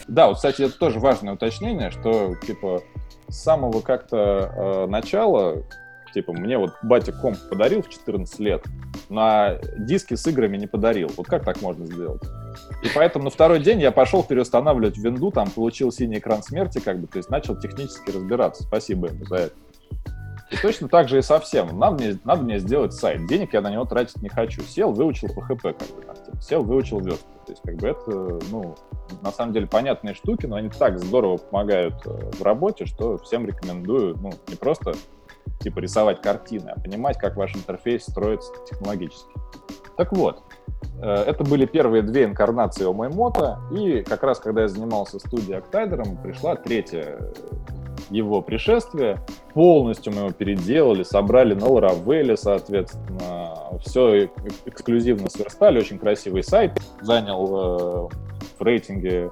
[0.07, 2.81] Да, вот, кстати, это тоже важное уточнение, что, типа,
[3.27, 5.63] с самого как-то э, начала,
[6.13, 8.63] типа, мне вот батя комп подарил в 14 лет,
[9.09, 11.11] на диски с играми не подарил.
[11.17, 12.21] Вот как так можно сделать?
[12.83, 16.99] И поэтому на второй день я пошел переустанавливать винду, там получил синий экран смерти, как
[16.99, 18.63] бы, то есть начал технически разбираться.
[18.63, 19.55] Спасибо ему за это.
[20.51, 21.77] И точно так же и со всем.
[21.79, 23.25] Надо мне, надо мне сделать сайт.
[23.27, 24.61] Денег я на него тратить не хочу.
[24.61, 27.29] Сел, выучил PHP, как бы, там, типа, сел, выучил верстку.
[27.45, 28.75] То есть, как бы это, ну,
[29.21, 33.45] на самом деле понятные штуки, но они так здорово помогают э, в работе, что всем
[33.47, 34.93] рекомендую, ну, не просто
[35.59, 39.29] типа рисовать картины, а понимать, как ваш интерфейс строится технологически.
[39.97, 40.43] Так вот,
[41.01, 46.55] это были первые две инкарнации Омаймото, и как раз когда я занимался студией Octiderом, пришла
[46.55, 47.19] третья
[48.09, 49.19] его пришествие.
[49.53, 53.79] Полностью мы его переделали, собрали на Laravel, соответственно.
[53.83, 54.29] Все
[54.65, 56.71] эксклюзивно сверстали, очень красивый сайт.
[57.01, 58.15] Занял э,
[58.57, 59.31] в рейтинге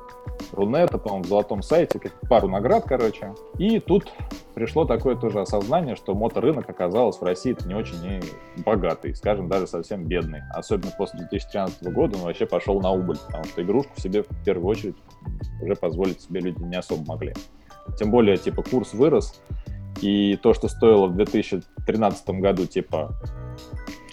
[0.52, 3.34] Рунета, по-моему, в золотом сайте, пару наград, короче.
[3.58, 4.12] И тут
[4.54, 8.22] пришло такое тоже осознание, что моторынок оказался в России не очень
[8.66, 10.42] богатый, скажем, даже совсем бедный.
[10.54, 14.68] Особенно после 2013 года он вообще пошел на убыль, потому что игрушку себе в первую
[14.68, 14.96] очередь
[15.62, 17.34] уже позволить себе люди не особо могли.
[17.98, 19.42] Тем более, типа, курс вырос,
[20.02, 23.16] и то, что стоило в 2013 году, типа,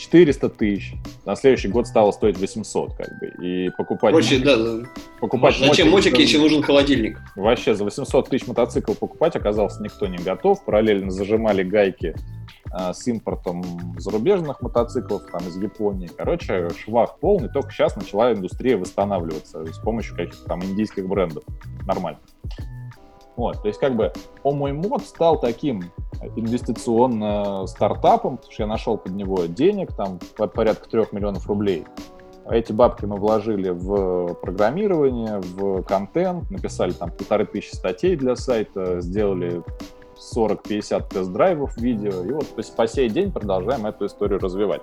[0.00, 0.94] 400 тысяч,
[1.26, 4.12] на следующий год стало стоить 800, как бы, и покупать...
[4.12, 4.88] Короче, да, да.
[5.20, 7.20] покупать Зачем мотик, если нужен холодильник?
[7.36, 12.14] Вообще, за 800 тысяч мотоцикл покупать оказался никто не готов, параллельно зажимали гайки
[12.72, 13.62] а, с импортом
[13.98, 16.08] зарубежных мотоциклов, там, из Японии.
[16.16, 21.44] Короче, швах полный, только сейчас начала индустрия восстанавливаться с помощью каких-то там индийских брендов.
[21.86, 22.20] Нормально.
[23.40, 25.84] Вот, то есть как бы о мой мод стал таким
[26.36, 31.86] инвестиционным стартапом, потому что я нашел под него денег, там порядка трех миллионов рублей.
[32.50, 39.00] Эти бабки мы вложили в программирование, в контент, написали там полторы тысячи статей для сайта,
[39.00, 39.62] сделали
[40.36, 42.44] 40-50 тест-драйвов видео, и вот
[42.76, 44.82] по сей день продолжаем эту историю развивать.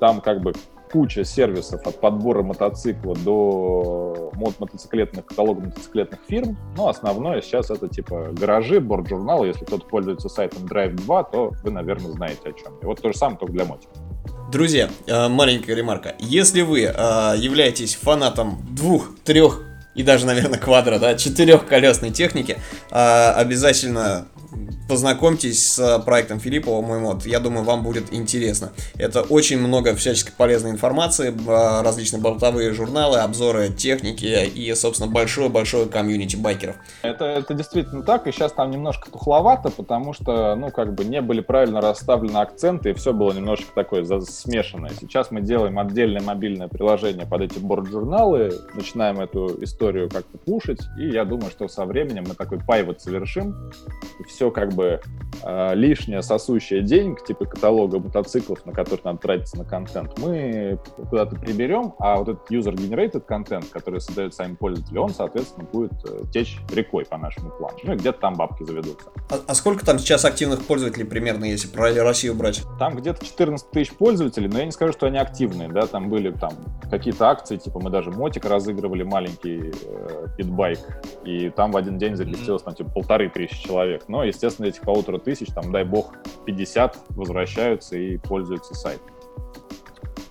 [0.00, 0.52] Там как бы
[0.92, 6.58] куча сервисов от подбора мотоцикла до мод мотоциклетных каталогов мотоциклетных фирм.
[6.76, 9.48] Но основное сейчас это типа гаражи, борт-журналы.
[9.48, 12.78] Если кто-то пользуется сайтом Drive 2, то вы, наверное, знаете о чем.
[12.82, 13.96] И вот то же самое, только для мотиков.
[14.52, 16.14] Друзья, э, маленькая ремарка.
[16.18, 16.90] Если вы э,
[17.38, 19.62] являетесь фанатом двух, трех
[19.94, 22.58] и даже, наверное, квадро, да, четырехколесной техники,
[22.90, 24.26] э, обязательно
[24.88, 27.24] познакомьтесь с проектом Филиппова «Мой мод».
[27.26, 28.72] Я думаю, вам будет интересно.
[28.96, 31.34] Это очень много всяческой полезной информации,
[31.82, 36.76] различные болтовые журналы, обзоры техники и, собственно, большое-большое комьюнити байкеров.
[37.02, 41.20] Это, это действительно так, и сейчас там немножко тухловато, потому что, ну, как бы не
[41.20, 44.90] были правильно расставлены акценты, и все было немножко такое смешанное.
[45.00, 51.08] Сейчас мы делаем отдельное мобильное приложение под эти борт-журналы, начинаем эту историю как-то пушить, и
[51.08, 53.70] я думаю, что со временем мы такой пайвот совершим,
[54.18, 55.00] и все как бы
[55.42, 61.36] э, лишнее сосущее денег, типа каталога мотоциклов, на который надо тратиться на контент, мы куда-то
[61.36, 66.58] приберем, а вот этот user-generated контент, который создают сами пользователи, он, соответственно, будет э, течь
[66.72, 67.76] рекой по нашему плану.
[67.84, 69.10] Ну и где-то там бабки заведутся.
[69.30, 72.62] А, а сколько там сейчас активных пользователей примерно, если про Россию брать?
[72.78, 76.30] Там где-то 14 тысяч пользователей, но я не скажу, что они активные, да, там были
[76.30, 76.52] там
[76.90, 80.78] какие-то акции, типа мы даже мотик разыгрывали маленький э, питбайк,
[81.24, 84.04] и там в один день зарегистрировалось там типа полторы тысячи человек.
[84.08, 86.14] Но, естественно, этих полутора тысяч, там, дай бог,
[86.46, 89.06] 50 возвращаются и пользуются сайтом.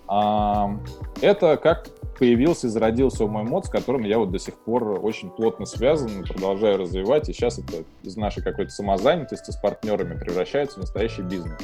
[0.08, 0.78] А,
[1.22, 1.88] это как
[2.20, 6.24] появился и зародился мой мод, с которым я вот до сих пор очень плотно связан,
[6.24, 11.58] продолжаю развивать, и сейчас это из нашей какой-то самозанятости с партнерами превращается в настоящий бизнес.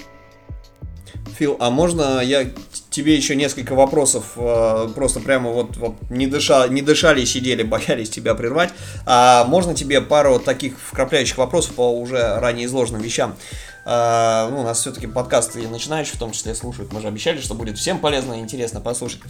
[1.37, 2.47] Фил, а можно я
[2.89, 8.09] тебе еще несколько вопросов, э, просто прямо вот, вот не, дыша, не дышали, сидели, боялись
[8.09, 8.71] тебя прервать.
[9.05, 13.35] А можно тебе пару таких вкрапляющих вопросов по уже ранее изложенным вещам?
[13.89, 16.91] А, ну, у нас все-таки подкасты начинающие в том числе слушают.
[16.91, 19.21] Мы же обещали, что будет всем полезно и интересно послушать.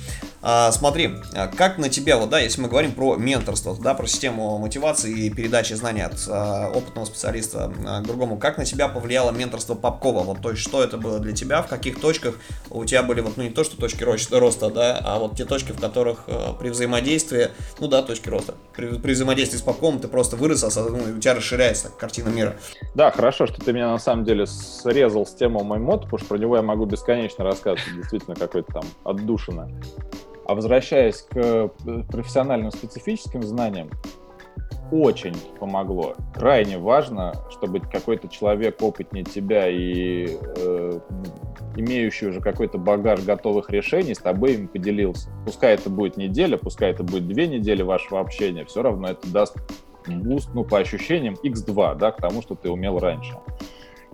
[0.42, 4.08] А, смотри, а как на тебя, вот, да, если мы говорим про менторство, да, про
[4.08, 8.88] систему мотивации и передачи знаний от а, опытного специалиста а, к другому, как на тебя
[8.88, 10.24] повлияло менторство Попкова?
[10.24, 12.34] Вот, то есть, что это было для тебя, в каких точках
[12.72, 15.72] у тебя были, вот, ну, не то, что точки роста, да, а вот те точки,
[15.72, 20.08] в которых а, при взаимодействии, ну, да, точки роста, при, при взаимодействии с Попковым ты
[20.08, 22.56] просто вырос, а, ну, у тебя расширяется картина мира.
[22.96, 26.28] Да, хорошо, что ты меня на самом деле срезал с тему мой мод, потому что
[26.30, 29.70] про него я могу бесконечно рассказывать, действительно какой-то там отдушина.
[30.46, 31.70] А возвращаясь к э,
[32.10, 33.90] профессиональным специфическим знаниям,
[34.92, 36.16] очень помогло.
[36.34, 41.00] Крайне важно, чтобы какой-то человек опытнее тебя и э,
[41.76, 45.30] имеющий уже какой-то багаж готовых решений с тобой им поделился.
[45.46, 49.58] Пускай это будет неделя, пускай это будет две недели вашего общения, все равно это даст
[50.08, 53.38] буст, ну, по ощущениям, x2, да, к тому, что ты умел раньше.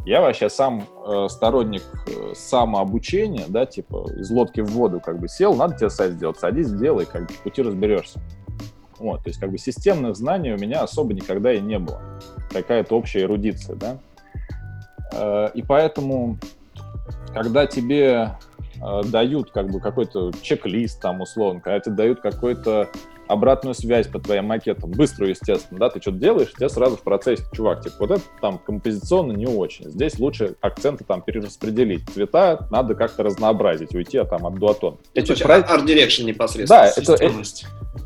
[0.06, 5.30] Я вообще сам э, сторонник э, самообучения, да, типа из лодки в воду как бы
[5.30, 8.20] сел, надо тебе сайт сделать, садись, сделай, как бы пути разберешься.
[9.00, 12.02] Вот, то есть как бы системных знаний у меня особо никогда и не было.
[12.52, 13.98] Какая-то общая эрудиция, да.
[15.13, 16.38] Э, и поэтому,
[17.34, 18.38] когда тебе
[18.82, 22.89] э, дают как бы какой-то чек-лист там условно, когда тебе дают какой-то
[23.28, 27.44] обратную связь по твоим макетам, быструю, естественно, да, ты что-то делаешь, тебе сразу в процессе,
[27.54, 32.96] чувак, типа, вот это там композиционно не очень, здесь лучше акценты там перераспределить, цвета надо
[32.96, 34.98] как-то разнообразить, уйти от, там, от дуатон.
[35.14, 35.60] Эти про...
[35.60, 36.84] Art Direction непосредственно.
[36.84, 37.34] Да, это, это,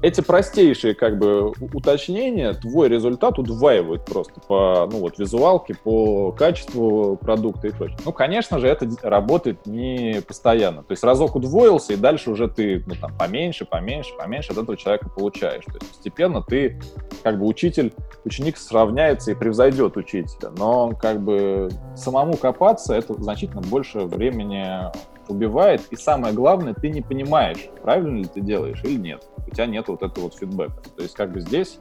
[0.01, 7.17] эти простейшие как бы уточнения твой результат удваивают просто по ну вот визуалке, по качеству
[7.17, 7.97] продукта и прочее.
[8.05, 10.83] Ну, конечно же, это работает не постоянно.
[10.83, 14.77] То есть разок удвоился, и дальше уже ты ну, там, поменьше, поменьше, поменьше от этого
[14.77, 15.65] человека получаешь.
[15.65, 16.79] То есть постепенно ты
[17.23, 17.93] как бы учитель,
[18.25, 20.51] ученик сравняется и превзойдет учителя.
[20.57, 24.91] Но как бы самому копаться это значительно больше времени
[25.27, 25.81] убивает.
[25.91, 29.27] И самое главное, ты не понимаешь, правильно ли ты делаешь или нет.
[29.45, 30.77] У тебя нет вот этого вот фидбэка.
[30.95, 31.79] То есть как бы здесь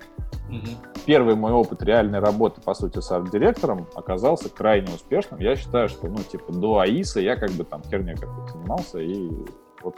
[0.51, 1.01] mm-hmm.
[1.05, 5.41] первый мой опыт реальной работы, по сути, с арт-директором оказался крайне успешным.
[5.41, 9.31] Я считаю, что, ну, типа, до АИСа я как бы там херней как-то занимался, и
[9.83, 9.97] вот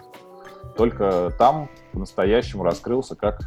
[0.76, 3.40] только там по-настоящему раскрылся как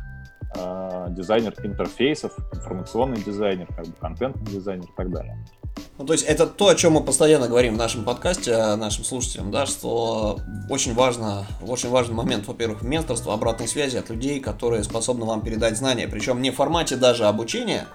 [0.55, 5.38] э, дизайнер интерфейсов, информационный дизайнер, как бы контентный дизайнер и так далее.
[6.01, 9.03] Ну, то есть это то, о чем мы постоянно говорим в нашем подкасте, э, нашим
[9.03, 14.84] слушателям, да, что очень важно, очень важный момент, во-первых, менторство, обратной связи от людей, которые
[14.84, 17.86] способны вам передать знания, причем не в формате даже обучения,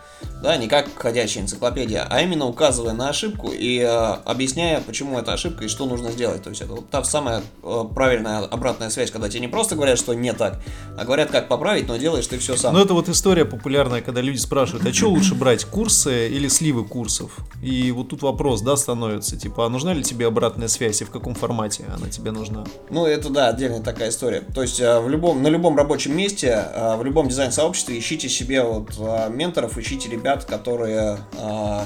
[0.40, 5.32] да, не как ходячая энциклопедия, а именно указывая на ошибку и э, объясняя, почему это
[5.32, 6.44] ошибка и что нужно сделать.
[6.44, 9.98] То есть это вот та самая э, правильная обратная связь, когда тебе не просто говорят,
[9.98, 10.60] что не так,
[10.96, 12.72] а говорят, как поправить, но делаешь ты все сам.
[12.72, 16.84] Ну, это вот история популярная, когда люди спрашивают, а что лучше брать, курсы или сливы
[16.84, 17.38] курсов?
[17.66, 21.10] И вот тут вопрос, да, становится, типа, а нужна ли тебе обратная связь и в
[21.10, 22.64] каком формате она тебе нужна?
[22.90, 24.42] Ну, это, да, отдельная такая история.
[24.54, 28.62] То есть, э, в любом, на любом рабочем месте, э, в любом дизайн-сообществе ищите себе
[28.62, 31.18] вот э, менторов, ищите ребят, которые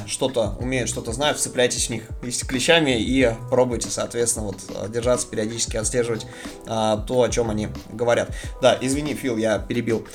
[0.06, 4.56] что-то умеют, что-то знают, цепляйтесь в них, ищите клещами и пробуйте, соответственно, вот
[4.90, 6.26] держаться периодически, отслеживать
[6.66, 8.30] то, о чем они говорят.
[8.60, 10.06] Да, извини, Фил, я перебил.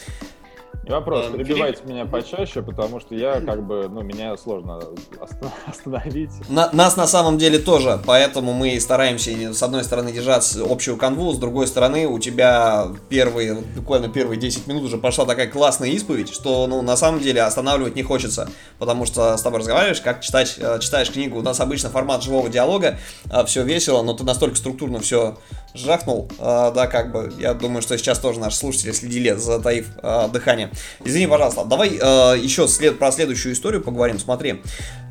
[0.85, 1.89] Не вопрос, перебивайте Филипп...
[1.89, 4.79] меня почаще, потому что я как бы, ну, меня сложно
[5.65, 6.29] остановить.
[6.47, 11.33] На, нас на самом деле тоже, поэтому мы стараемся с одной стороны держать общую канву,
[11.33, 16.31] с другой стороны у тебя первые, буквально первые 10 минут уже пошла такая классная исповедь,
[16.31, 20.55] что, ну, на самом деле останавливать не хочется, потому что с тобой разговариваешь, как читать,
[20.59, 22.99] э, читаешь книгу, у нас обычно формат живого диалога,
[23.31, 25.39] э, все весело, но ты настолько структурно все
[25.73, 29.87] жахнул, э, да, как бы, я думаю, что сейчас тоже наши слушатели следили, затаив
[30.31, 30.69] дыхание.
[31.03, 34.19] Извини, пожалуйста, давай э, еще след, про следующую историю поговорим.
[34.19, 34.61] Смотри,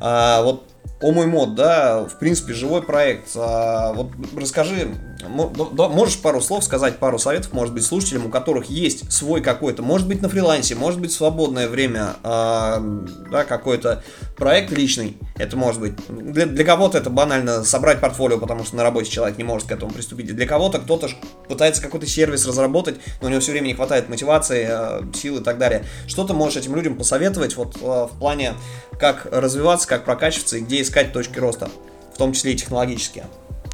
[0.01, 0.63] э, вот
[1.01, 3.29] о мой мод, да, в принципе, живой проект.
[3.35, 4.87] А, вот расскажи,
[5.27, 10.07] можешь пару слов сказать, пару советов, может быть, слушателям, у которых есть свой какой-то, может
[10.07, 12.81] быть, на фрилансе, может быть, свободное время, а,
[13.29, 14.03] да, какой-то
[14.37, 15.93] проект личный, это может быть.
[16.07, 19.71] Для, для кого-то это банально собрать портфолио, потому что на работе человек не может к
[19.71, 20.33] этому приступить.
[20.33, 21.09] Для кого-то кто-то
[21.47, 25.43] пытается какой-то сервис разработать, но у него все время не хватает мотивации, а, сил и
[25.43, 25.83] так далее.
[26.07, 28.53] Что ты можешь этим людям посоветовать вот в плане,
[28.99, 31.69] как развиваться, как прокачиваться и где искать точки роста,
[32.13, 33.25] в том числе и технологические.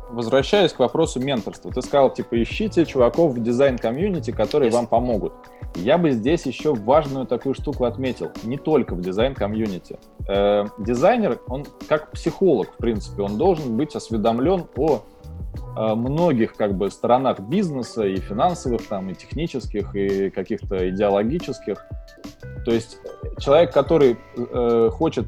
[0.10, 4.74] Возвращаясь к вопросу менторства, ты сказал, типа, ищите чуваков в дизайн-комьюнити, которые yes.
[4.74, 5.34] вам помогут.
[5.76, 8.30] Я бы здесь еще важную такую штуку отметил.
[8.44, 10.00] Не только в дизайн-комьюнити.
[10.28, 15.02] Э, дизайнер, он как психолог, в принципе, он должен быть осведомлен о
[15.78, 21.86] э, многих как бы сторонах бизнеса и финансовых там и технических и каких-то идеологических
[22.66, 22.98] то есть
[23.40, 25.26] человек который э, хочет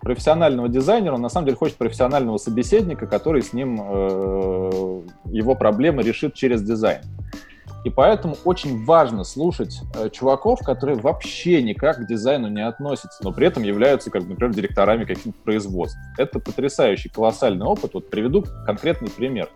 [0.00, 6.02] профессионального дизайнера, он на самом деле хочет профессионального собеседника, который с ним э, его проблемы
[6.02, 7.02] решит через дизайн.
[7.84, 13.32] И поэтому очень важно слушать э, чуваков, которые вообще никак к дизайну не относятся, но
[13.32, 15.98] при этом являются, как, например, директорами каких-то производств.
[16.18, 17.94] Это потрясающий, колоссальный опыт.
[17.94, 19.48] Вот приведу конкретный пример.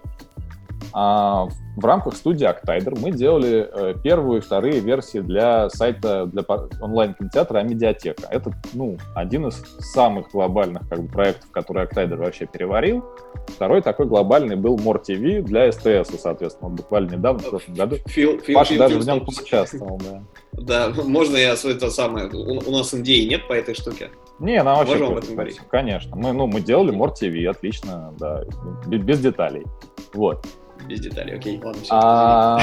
[0.97, 6.45] А, в рамках студии Octider мы делали э, первую и вторые версии для сайта, для
[6.81, 8.29] онлайн-кинотеатра «Амедиатека».
[8.31, 13.05] Это, ну, один из самых глобальных как бы, проектов, которые Octider вообще переварил.
[13.49, 17.97] Второй такой глобальный был More TV для СТС, соответственно, вот буквально недавно, в прошлом году.
[18.07, 20.23] Фил, Фил, Паша Фил, даже Фил, в нем поучаствовал, да.
[20.53, 22.29] Да, можно я это самое...
[22.29, 24.11] У, у нас NDA нет по этой штуке?
[24.39, 25.61] Не, она вообще Можем говорить.
[25.69, 26.15] Конечно.
[26.15, 28.45] Мы, ну, мы делали More TV, отлично, да,
[28.87, 29.65] без деталей.
[30.13, 30.47] Вот
[30.89, 31.37] без деталей.
[31.37, 31.95] Окей, ладно, все.
[31.95, 32.61] А,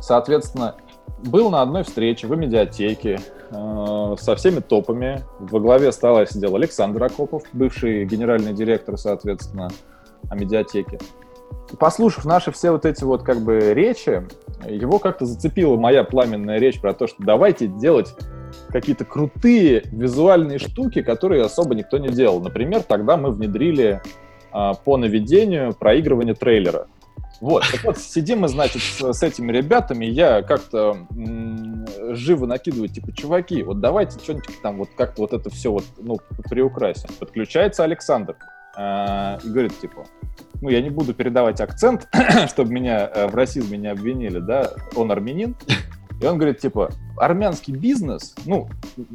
[0.00, 0.76] соответственно,
[1.24, 3.18] был на одной встрече в медиатеке
[3.50, 5.24] э, со всеми топами.
[5.38, 9.68] Во главе стола сидел Александр Акопов, бывший генеральный директор, соответственно,
[10.28, 10.98] о медиатеке.
[11.78, 14.26] Послушав наши все вот эти вот как бы речи,
[14.68, 18.14] его как-то зацепила моя пламенная речь про то, что давайте делать
[18.68, 22.40] какие-то крутые визуальные штуки, которые особо никто не делал.
[22.40, 24.00] Например, тогда мы внедрили
[24.84, 26.86] по наведению проигрывание трейлера.
[27.40, 30.96] Вот, так вот, сидим мы, значит, с, с этими ребятами, я как-то
[32.12, 36.18] живо накидывает, типа, чуваки, вот давайте что-нибудь там вот как-то вот это все вот, ну,
[36.48, 37.10] приукрасим.
[37.18, 38.36] Подключается Александр
[38.76, 40.06] э, и говорит, типа,
[40.62, 42.08] ну, я не буду передавать акцент,
[42.48, 45.56] чтобы меня э, в расизме не обвинили, да, он армянин,
[46.22, 48.68] и он говорит, типа, армянский бизнес, ну,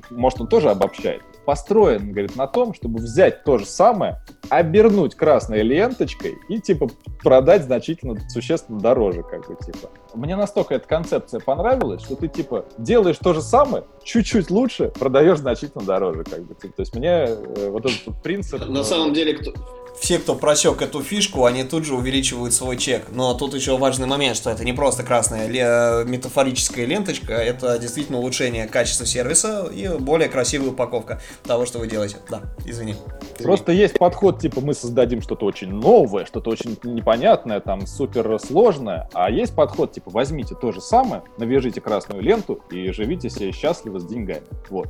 [0.10, 5.62] может, он тоже обобщает, построен, говорит, на том, чтобы взять то же самое, обернуть красной
[5.62, 6.90] ленточкой и, типа,
[7.24, 9.90] продать значительно, существенно дороже, как бы, типа.
[10.14, 15.40] Мне настолько эта концепция понравилась, что ты, типа, делаешь то же самое, чуть-чуть лучше, продаешь
[15.40, 16.74] значительно дороже, как бы, типа.
[16.76, 18.66] То есть мне э, вот этот принцип...
[18.68, 19.54] На самом деле, кто,
[20.00, 23.08] все, кто просек эту фишку, они тут же увеличивают свой чек.
[23.12, 28.20] Но тут еще важный момент, что это не просто красная ле- метафорическая ленточка, это действительно
[28.20, 32.18] улучшение качества сервиса и более красивая упаковка того, что вы делаете.
[32.30, 32.96] Да, извини.
[33.40, 39.10] Просто есть подход, типа, мы создадим что-то очень новое, что-то очень непонятное, там, супер сложное,
[39.14, 44.00] а есть подход, типа, возьмите то же самое, навяжите красную ленту и живите себе счастливо
[44.00, 44.44] с деньгами.
[44.70, 44.88] Вот.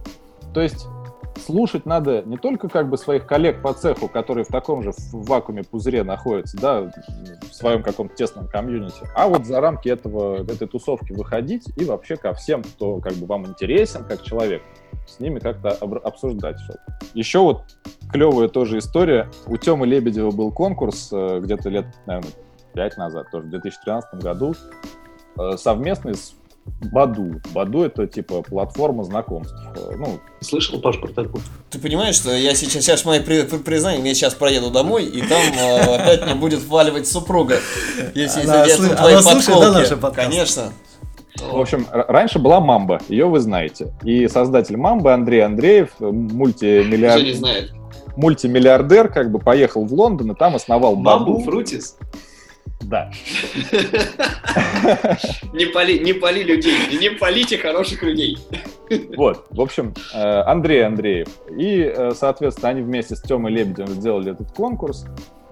[0.54, 0.86] То есть
[1.40, 5.64] слушать надо не только как бы своих коллег по цеху, которые в таком же вакууме
[5.64, 11.14] пузыре находятся, да, в своем каком-то тесном комьюнити, а вот за рамки этого, этой тусовки
[11.14, 14.62] выходить и вообще ко всем, кто как бы вам интересен как человек,
[15.08, 16.82] с ними как-то обсуждать что-то.
[17.14, 17.64] Еще вот
[18.12, 19.30] клевая тоже история.
[19.48, 22.32] У Темы Лебедева был конкурс э, где-то лет, наверное,
[22.74, 24.54] пять назад, тоже в 2013 году,
[25.38, 26.36] э, совместный с
[26.92, 27.42] Баду.
[27.54, 29.54] Баду это типа платформа знакомств.
[29.76, 31.44] Э, ну, Слышал, Паш, про такую?
[31.70, 35.22] Ты понимаешь, что я сейчас, сейчас мои при, при, признания, я сейчас проеду домой, и
[35.22, 37.58] там э, опять мне будет валивать супруга.
[38.16, 39.80] Если Она сидят сл- на твоей она слушает, да, подколке.
[39.80, 40.32] наши подкасты?
[40.32, 40.64] Конечно.
[41.52, 43.94] В общем, раньше была Мамба, ее вы знаете.
[44.04, 47.36] И создатель Мамбы Андрей Андреев, э, Уже не мультимиллиард...
[47.36, 47.72] знает.
[48.16, 51.44] мультимиллиардер, как бы поехал в Лондон и там основал Бамбу, Баду.
[51.46, 51.98] Фрутис.
[52.82, 53.12] Да.
[55.54, 58.38] Не пали, не пали людей, не полите хороших людей.
[59.16, 61.28] Вот, в общем, э, Андрей Андреев.
[61.50, 65.06] И, э, соответственно, они вместе с Тёмой Лебедем сделали этот конкурс.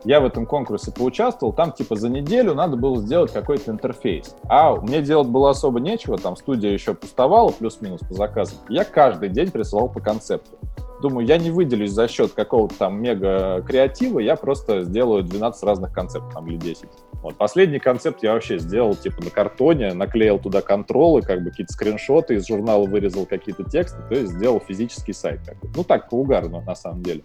[0.05, 4.35] Я в этом конкурсе поучаствовал, там типа за неделю надо было сделать какой-то интерфейс.
[4.47, 8.59] А мне делать было особо нечего, там студия еще пустовала, плюс-минус по заказам.
[8.69, 10.57] Я каждый день присылал по концепту.
[11.01, 15.93] Думаю, я не выделюсь за счет какого-то там мега креатива, я просто сделаю 12 разных
[15.93, 16.89] концептов, там, или 10.
[17.21, 17.37] Вот.
[17.37, 22.35] Последний концепт я вообще сделал типа на картоне, наклеил туда контролы, как бы какие-то скриншоты
[22.35, 25.41] из журнала вырезал какие-то тексты, то есть сделал физический сайт.
[25.45, 25.69] Как бы.
[25.75, 27.23] Ну так, угарно на самом деле.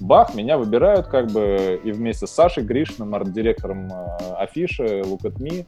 [0.00, 5.38] Бах, меня выбирают как бы и вместе с Сашей Гришиным, арт-директором э, афиши Look at
[5.38, 5.66] Me,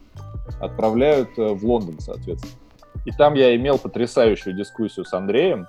[0.61, 2.53] отправляют э, в Лондон, соответственно.
[3.05, 5.66] И там я имел потрясающую дискуссию с Андреем.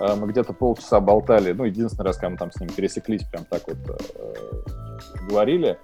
[0.00, 1.52] Э, Мы где-то полчаса болтали.
[1.52, 4.34] Ну, единственный раз, когда мы там с ним пересеклись, прям так вот э,
[5.28, 5.78] говорили.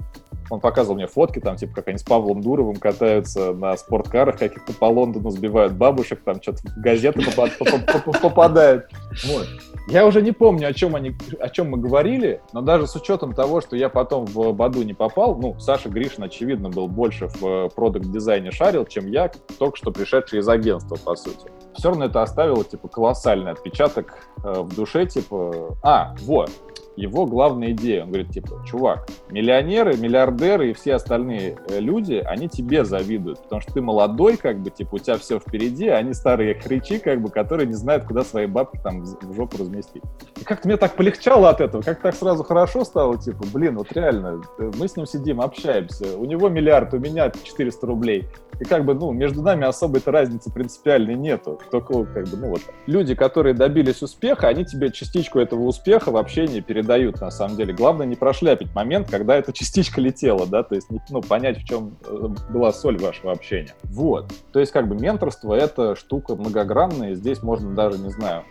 [0.51, 4.74] Он показывал мне фотки, там, типа, как они с Павлом Дуровым катаются на спорткарах каких-то
[4.74, 8.86] по Лондону, сбивают бабушек, там что-то в газеты попа- попа- попа- попадает.
[9.26, 9.47] Вот.
[9.88, 13.32] Я уже не помню, о чем, они, о чем мы говорили, но даже с учетом
[13.34, 17.70] того, что я потом в Баду не попал, ну, Саша Гришин, очевидно, был больше в
[17.70, 21.51] продукт-дизайне шарил, чем я, только что пришедший из агентства, по сути.
[21.75, 26.51] Все равно это оставило, типа, колоссальный отпечаток э, в душе, типа, а, вот,
[26.97, 28.03] его главная идея.
[28.03, 33.61] Он говорит, типа, чувак, миллионеры, миллиардеры и все остальные э, люди, они тебе завидуют, потому
[33.61, 37.20] что ты молодой, как бы, типа, у тебя все впереди, а они старые хричи, как
[37.20, 40.03] бы, которые не знают, куда свои бабки там в жопу разместить.
[40.40, 43.92] И как-то мне так полегчало от этого, как так сразу хорошо стало, типа, блин, вот
[43.92, 48.28] реально, э, мы с ним сидим, общаемся, у него миллиард, у меня 400 рублей.
[48.61, 51.61] И как бы, ну, между нами особой-то разницы принципиальной нету.
[51.70, 56.16] Только, как бы, ну вот, люди, которые добились успеха, они тебе частичку этого успеха в
[56.16, 56.84] общении передают,
[57.20, 57.72] на самом деле.
[57.72, 61.97] Главное не прошляпить момент, когда эта частичка летела, да, то есть, ну, понять, в чем
[62.05, 63.74] э, была соль вашего общения.
[63.85, 64.32] Вот.
[64.53, 68.45] То есть, как бы, менторство— это штука многогранная, здесь можно даже, не знаю,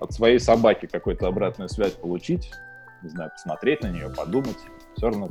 [0.00, 2.52] от своей собаки какую-то обратную связь получить,
[3.02, 4.58] не знаю, посмотреть на нее, подумать.
[4.96, 5.28] Все равно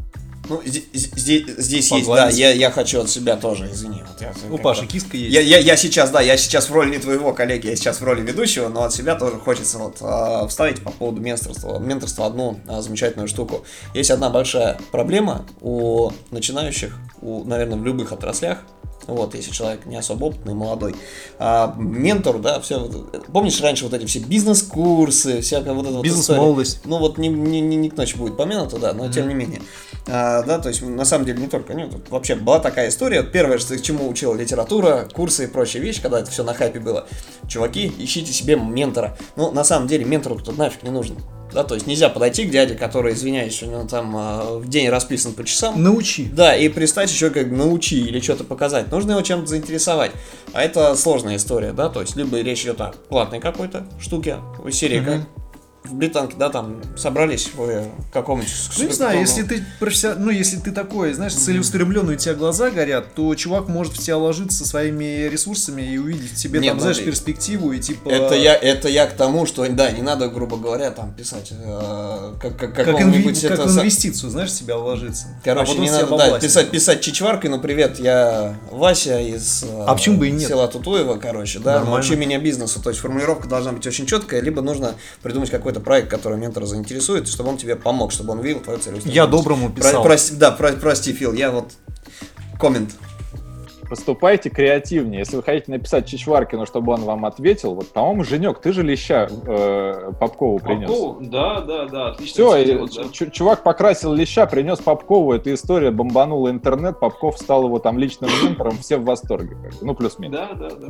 [0.47, 4.03] Ну, здесь, здесь, есть, да, я, я хочу от себя тоже, извини.
[4.07, 5.33] Вот я, У Паши киска есть.
[5.33, 8.03] Я, я, я сейчас, да, я сейчас в роли не твоего коллеги, я сейчас в
[8.03, 11.79] роли ведущего, но от себя тоже хочется вот а, вставить по поводу менторства.
[11.79, 13.65] Менторство одну а, замечательную штуку.
[13.95, 18.59] Есть одна большая проблема у начинающих, у, наверное, в любых отраслях.
[19.07, 20.95] Вот, если человек не особо опытный, молодой.
[21.37, 22.89] А, ментор, да, все.
[23.31, 26.03] Помнишь, раньше вот эти все бизнес-курсы, всякая вот эта вот?
[26.03, 26.81] Бизнес-молодость.
[26.85, 29.61] Ну вот не, не, не, не к ночи будет помянуто, да, но тем не менее.
[30.07, 33.23] А, да, то есть на самом деле не только, тут вообще была такая история.
[33.23, 36.79] Первое, что к чему учила литература, курсы и прочие вещи, когда это все на хайпе
[36.79, 37.07] было.
[37.47, 39.17] Чуваки, ищите себе ментора.
[39.35, 41.15] Ну, на самом деле, ментору тут нафиг не нужен.
[41.55, 44.89] Да, то есть нельзя подойти к дяде, который, извиняюсь, у него там а, в день
[44.89, 45.81] расписан по часам.
[45.81, 46.25] Научи.
[46.25, 48.91] Да, и пристать еще как научи или что-то показать.
[48.91, 50.11] Нужно его чем-то заинтересовать.
[50.51, 54.69] А это сложная история, да, то есть либо речь идет о платной какой-то штуке, у
[54.69, 55.21] серии как
[55.87, 58.51] в британке, да, там собрались в каком-нибудь...
[58.77, 62.69] Ну, не знаю, если ты профессион- ну, если ты такой, знаешь, целеустремленный, у тебя глаза
[62.69, 66.71] горят, то чувак может в тебя ложиться со своими ресурсами и увидеть в тебе, Нет,
[66.71, 67.11] там, знаешь, смотри.
[67.11, 68.09] перспективу и типа...
[68.09, 72.33] Это я, это я к тому, что, да, не надо, грубо говоря, там писать э,
[72.41, 75.27] как, как, Как, инви- как это за- инвестицию, знаешь, в себя вложиться.
[75.43, 79.93] Короче, а не надо да, писать, писать чичваркой, ну привет, я Вася из э, А
[79.95, 80.47] почему бы и нет?
[80.49, 81.91] села Тутуева, короче, да, Нормально.
[81.99, 82.81] научи меня бизнесу.
[82.81, 87.27] То есть формулировка должна быть очень четкая, либо нужно придумать какой-то проект, который ментора заинтересует,
[87.27, 89.15] чтобы он тебе помог, чтобы он видел твою целеустремленность.
[89.15, 90.03] Я доброму Про- писал.
[90.03, 91.73] прости, да, про- прости, Фил, я вот
[92.59, 92.91] коммент.
[93.89, 95.19] Поступайте креативнее.
[95.19, 99.27] Если вы хотите написать Чичваркину, чтобы он вам ответил, вот, по-моему, Женек, ты же леща
[99.45, 100.89] э, Попкову принес.
[100.89, 101.21] Попкову?
[101.21, 102.33] Да, да, да, отлично.
[102.33, 103.29] Все, сделал, да.
[103.29, 108.77] чувак покрасил леща, принес Попкову, эта история бомбанула интернет, Попков стал его там личным ментором,
[108.79, 109.55] все в восторге.
[109.81, 110.35] Ну, плюс-минус.
[110.35, 110.87] Да, да, да.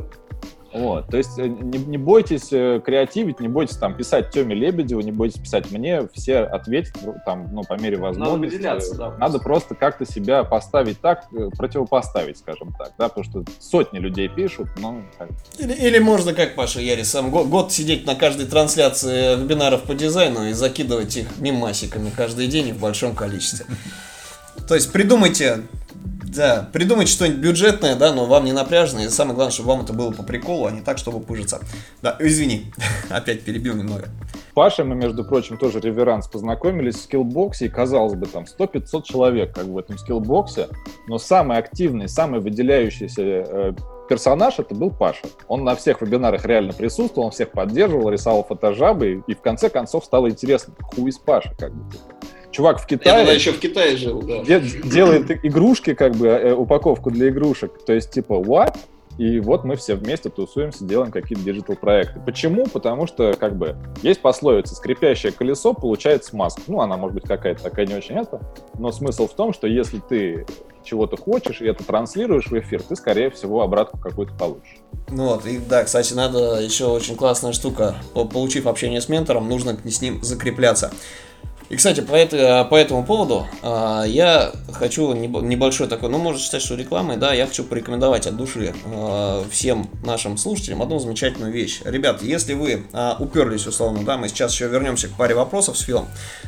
[0.76, 5.00] Вот, то есть э, не, не бойтесь э, креативить, не бойтесь там писать Теме Лебедеву,
[5.00, 8.56] не бойтесь писать мне, все ответят ну, там, ну, по мере возможности.
[8.56, 13.44] выделяться, да, Надо просто как-то себя поставить так, э, противопоставить, скажем так, да, потому что
[13.58, 15.00] сотни людей пишут, но
[15.58, 19.94] Или, или можно, как Паша Ярис, сам год, год сидеть на каждой трансляции вебинаров по
[19.94, 23.64] дизайну и закидывать их мимасиками каждый день и в большом количестве.
[24.68, 25.62] То есть придумайте,
[26.36, 29.06] да, придумайте что-нибудь бюджетное, да, но вам не напряжное.
[29.06, 31.60] И самое главное, чтобы вам это было по приколу, а не так, чтобы пыжиться.
[32.02, 32.72] Да, извини,
[33.10, 34.08] опять перебил немного.
[34.54, 39.54] Паша, мы, между прочим, тоже реверанс познакомились в скиллбоксе, и, казалось бы, там 100-500 человек
[39.54, 40.68] как бы в этом скиллбоксе,
[41.08, 43.72] но самый активный, самый выделяющийся э,
[44.08, 45.26] персонаж это был Паша.
[45.48, 49.68] Он на всех вебинарах реально присутствовал, он всех поддерживал, рисовал фотожабы, и, и в конце
[49.68, 51.90] концов стало интересно, хуй из Паша, как бы.
[51.90, 52.04] типа.
[52.50, 53.16] Чувак в Я Китае...
[53.18, 54.42] тогда еще в Китае жил, да.
[54.42, 57.84] де- делает игрушки, как бы, э, упаковку для игрушек.
[57.84, 58.76] То есть, типа, what?
[59.18, 62.20] И вот мы все вместе тусуемся, делаем какие-то диджитал-проекты.
[62.20, 62.66] Почему?
[62.66, 66.60] Потому что, как бы, есть пословица «скрипящее колесо получает смазку».
[66.66, 68.40] Ну, она, может быть, какая-то такая не очень это,
[68.78, 70.46] но смысл в том, что если ты
[70.84, 74.76] чего-то хочешь и это транслируешь в эфир, ты, скорее всего, обратку какую-то получишь.
[75.08, 77.96] Ну вот, и да, кстати, надо еще очень классная штука.
[78.12, 80.92] По- Получив общение с ментором, нужно с ним закрепляться.
[81.68, 86.40] И, кстати, по, это- по этому поводу а, я хочу небо- небольшой такой, ну, можно
[86.40, 91.52] считать, что рекламой, да, я хочу порекомендовать от души а, всем нашим слушателям одну замечательную
[91.52, 91.80] вещь.
[91.84, 95.80] Ребят, если вы а, уперлись, условно, да, мы сейчас еще вернемся к паре вопросов с
[95.80, 96.06] Филом,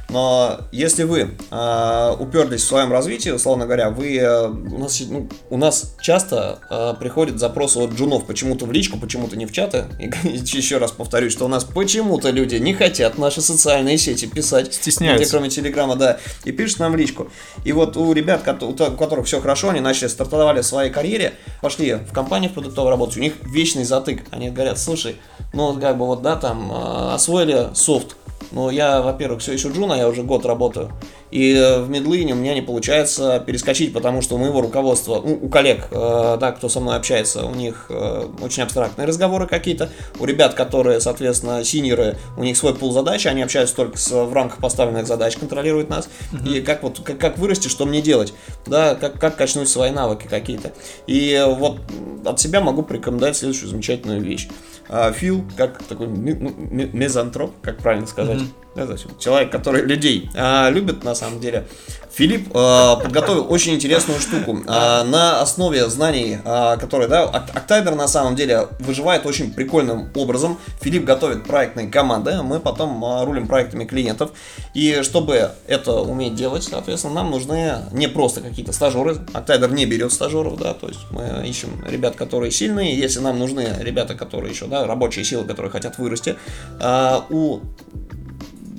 [0.08, 5.28] но если вы а, уперлись в своем развитии, условно говоря, вы, а, у, нас, ну,
[5.50, 9.86] у нас часто а, приходят запросы от джунов почему-то в личку, почему-то не в чаты,
[9.98, 14.72] и еще раз повторюсь, что у нас почему-то люди не хотят наши социальные сети писать,
[14.74, 15.07] Стесняются.
[15.16, 17.28] Где, кроме Телеграма, да, и пишут нам в личку.
[17.64, 20.90] И вот у ребят, у то- у которых все хорошо, они начали, стартовали в своей
[20.90, 24.22] карьере, пошли в компанию в продуктовую работать, у них вечный затык.
[24.30, 25.16] Они говорят, слушай,
[25.52, 28.16] ну, вот как бы вот, да, там, э, освоили софт,
[28.52, 30.90] но я, во-первых, все еще джуна, я уже год работаю.
[31.30, 35.38] И э, в медлине у меня не получается перескочить, потому что у моего руководства, ну,
[35.42, 39.90] у коллег, э, да, кто со мной общается, у них э, очень абстрактные разговоры какие-то.
[40.18, 44.32] У ребят, которые, соответственно, синеры, у них свой пул задач, они общаются только с, в
[44.32, 46.08] рамках поставленных задач, контролируют нас.
[46.46, 48.32] И как вот, как, как вырасти, что мне делать,
[48.66, 50.72] да, как, как качнуть свои навыки какие-то.
[51.06, 51.78] И вот
[52.24, 54.48] от себя могу порекомендовать следующую замечательную вещь.
[54.88, 56.54] А, Фил, как такой ми- ну,
[56.92, 58.40] мезантроп, как правильно сказать.
[58.74, 61.66] Да, есть Человек, который людей а, любит на самом деле.
[62.14, 64.58] Филипп а, подготовил очень интересную штуку.
[64.66, 70.10] А, на основе знаний, а, которые, да, Ок- Octavia на самом деле выживает очень прикольным
[70.14, 70.58] образом.
[70.80, 74.30] Филипп готовит проектные команды, а мы потом а, рулим проектами клиентов.
[74.74, 79.14] И чтобы это уметь делать, соответственно, нам нужны не просто какие-то стажеры.
[79.34, 82.96] Octavia не берет стажеров, да, то есть мы ищем ребят, которые сильные.
[82.96, 86.36] Если нам нужны ребята, которые еще, да, рабочие силы, которые хотят вырасти,
[86.80, 87.60] а, у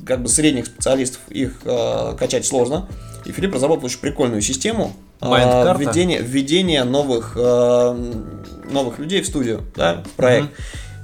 [0.10, 2.90] как бы средних специалистов их э, качать сложно.
[3.26, 5.80] И Филипп разработал очень прикольную систему Майнд-карта?
[5.80, 8.14] введения, введения новых, э,
[8.72, 10.50] новых людей в студию, да, в проект.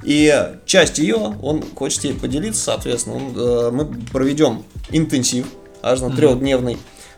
[0.03, 0.33] И
[0.65, 5.45] часть ее он хочет ей поделиться, соответственно, он, э, мы проведем интенсив,
[5.83, 6.77] аж на трехдневный,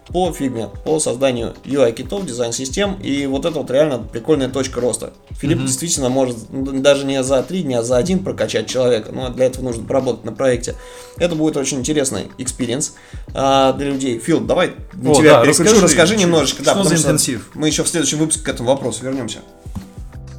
[0.10, 4.80] по Figma, по созданию UI- kit ов, дизайн-систем, и вот это вот реально прикольная точка
[4.80, 5.14] роста.
[5.32, 9.30] Филипп действительно может ну, даже не за три дня, а за один прокачать человека, но
[9.30, 10.76] для этого нужно поработать на проекте.
[11.18, 12.94] Это будет очень интересный experience
[13.34, 14.20] а, для людей.
[14.20, 16.64] Фил, давай на О, тебя да, переключу, расскажи, расскажи что- немножечко.
[16.64, 17.50] да, что за потому интенсив?
[17.54, 19.40] Мы еще в следующем выпуске к этому вопросу вернемся.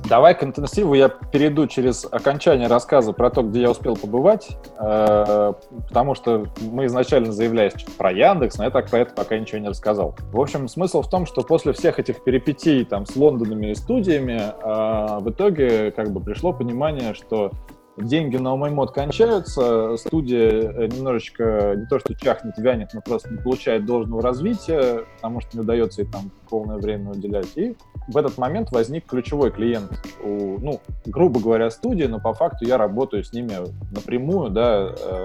[0.09, 4.49] Давай к интенсиву я перейду через окончание рассказа про то, где я успел побывать,
[4.79, 5.53] э,
[5.89, 9.69] потому что мы изначально заявляли про Яндекс, но я так про это пока ничего не
[9.69, 10.17] рассказал.
[10.33, 14.41] В общем, смысл в том, что после всех этих перипетий там с Лондонами и студиями
[14.41, 17.51] э, в итоге как бы пришло понимание, что
[18.03, 23.39] деньги на мод кончаются, студия э, немножечко не то что чахнет, вянет, но просто не
[23.39, 27.57] получает должного развития, потому что не удается ей там полное время уделять.
[27.57, 27.77] И
[28.09, 29.91] в этот момент возник ключевой клиент
[30.23, 33.53] у, ну, грубо говоря, студии, но по факту я работаю с ними
[33.93, 35.25] напрямую, да, э,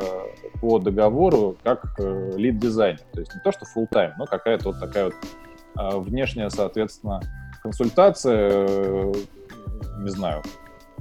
[0.59, 3.01] по договору как э, лид-дизайнер.
[3.13, 5.15] То есть не то, что full time но какая-то вот такая вот
[5.75, 7.19] внешняя, соответственно,
[7.63, 9.11] консультация,
[9.97, 10.43] не знаю,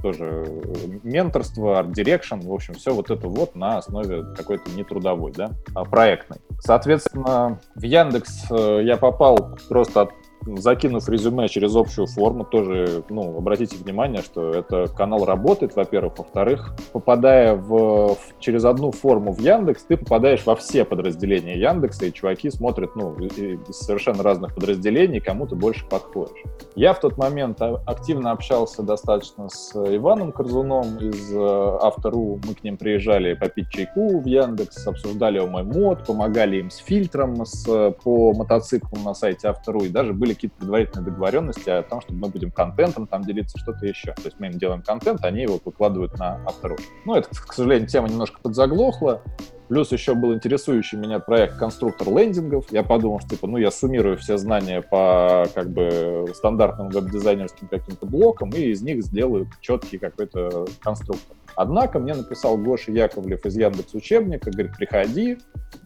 [0.03, 4.83] тоже э, менторство, art direction, в общем, все вот это вот на основе какой-то не
[4.83, 6.37] трудовой, да, а проектной.
[6.59, 10.11] Соответственно, в Яндекс э, я попал просто от
[10.57, 16.17] закинув резюме через общую форму, тоже, ну, обратите внимание, что это канал работает, во-первых.
[16.17, 22.05] Во-вторых, попадая в, в, через одну форму в Яндекс, ты попадаешь во все подразделения Яндекса,
[22.05, 26.43] и чуваки смотрят, ну, из совершенно разных подразделений, кому ты больше подходишь.
[26.75, 32.39] Я в тот момент активно общался достаточно с Иваном Корзуном из э, Автору.
[32.47, 37.45] Мы к ним приезжали попить чайку в Яндекс, обсуждали мой мод, помогали им с фильтром
[37.45, 37.65] с,
[38.03, 42.29] по мотоциклам на сайте Автору, и даже были какие-то предварительные договоренности о том, что мы
[42.29, 44.13] будем контентом там делиться, что-то еще.
[44.13, 46.77] То есть мы им делаем контент, они его выкладывают на автору.
[47.05, 49.21] Ну, это, к сожалению, тема немножко подзаглохла.
[49.69, 52.71] Плюс еще был интересующий меня проект конструктор лендингов.
[52.71, 58.05] Я подумал, что типа, ну я суммирую все знания по как бы стандартным веб-дизайнерским каким-то
[58.05, 61.35] блокам и из них сделаю четкий какой-то конструктор.
[61.55, 65.37] Однако мне написал Гоша Яковлев из Яндекс Учебника, говорит, приходи,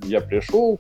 [0.04, 0.80] я пришел,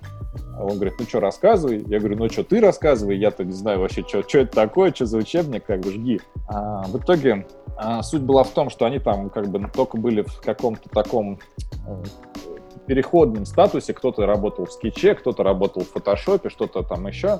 [0.59, 1.83] он говорит, ну что, рассказывай.
[1.87, 5.05] Я говорю, ну что, ты рассказывай, я-то не знаю вообще, что, что это такое, что
[5.05, 6.19] за учебник, как бы жги.
[6.47, 7.45] А, в итоге
[7.77, 11.39] а, суть была в том, что они там как бы только были в каком-то таком
[11.87, 12.03] э,
[12.87, 17.39] переходном статусе, кто-то работал в скетче, кто-то работал в фотошопе, что-то там еще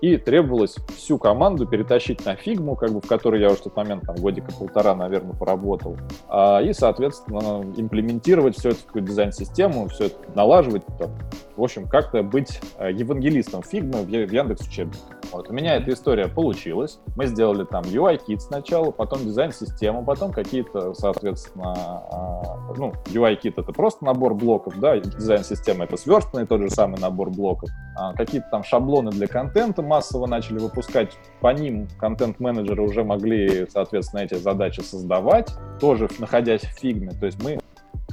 [0.00, 3.76] и требовалось всю команду перетащить на фигму, как бы, в которой я уже в тот
[3.76, 5.96] момент там годика полтора, наверное, поработал,
[6.28, 11.10] а, и, соответственно, имплементировать все это в какую-то дизайн-систему, все это налаживать, там,
[11.56, 14.98] в общем, как-то быть э, евангелистом фигмы в Яндекс учебнике.
[15.32, 15.50] Вот.
[15.50, 16.98] У меня эта история получилась.
[17.16, 24.04] Мы сделали там UI-кит сначала, потом дизайн-систему, потом какие-то, соответственно, а, ну, UI-кит— это просто
[24.04, 27.68] набор блоков, да, дизайн-система— это сверстанный тот же самый набор блоков.
[27.96, 31.16] А, какие-то там шаблоны для контента массово начали выпускать.
[31.40, 37.10] По ним контент-менеджеры уже могли, соответственно, эти задачи создавать, тоже находясь в фигме.
[37.10, 37.58] То есть мы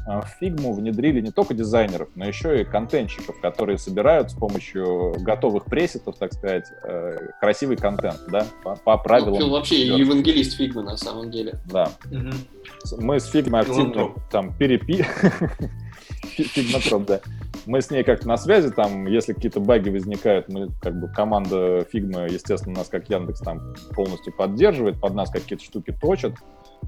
[0.07, 5.15] а, в фигму внедрили не только дизайнеров, но еще и контентщиков, которые собирают с помощью
[5.19, 9.39] готовых пресетов, так сказать, э, красивый контент, да, по, по правилам.
[9.39, 11.59] Ну, вообще евангелист фигмы на самом деле.
[11.65, 11.89] Да.
[12.11, 13.01] Угу.
[13.03, 15.05] Мы с фигмой активно там перепи...
[16.25, 17.21] Figma троп, да.
[17.65, 21.85] Мы с ней как-то на связи, там, если какие-то баги возникают, мы, как бы, команда
[21.93, 26.33] Figma, естественно, нас, как Яндекс, там, полностью поддерживает, под нас какие-то штуки точат,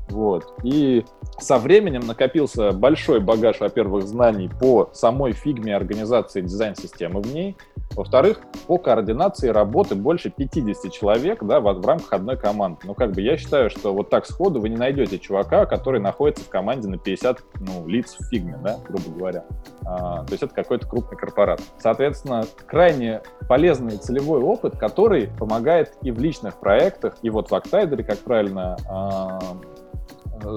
[0.10, 0.54] вот.
[0.64, 1.06] И
[1.40, 7.56] со временем накопился большой багаж, во-первых, знаний по самой фигме организации дизайн-системы в ней,
[7.96, 12.80] во-вторых, по координации работы больше 50 человек да, в, в рамках одной команды.
[12.84, 16.44] Ну, как бы я считаю, что вот так сходу вы не найдете чувака, который находится
[16.44, 19.46] в команде на 50 ну, лиц в фигме, да, грубо говоря.
[19.86, 21.62] А, то есть это какой-то крупный корпорат.
[21.80, 28.04] Соответственно, крайне полезный целевой опыт, который помогает и в личных проектах, и вот в Octaider,
[28.04, 29.40] как правильно а,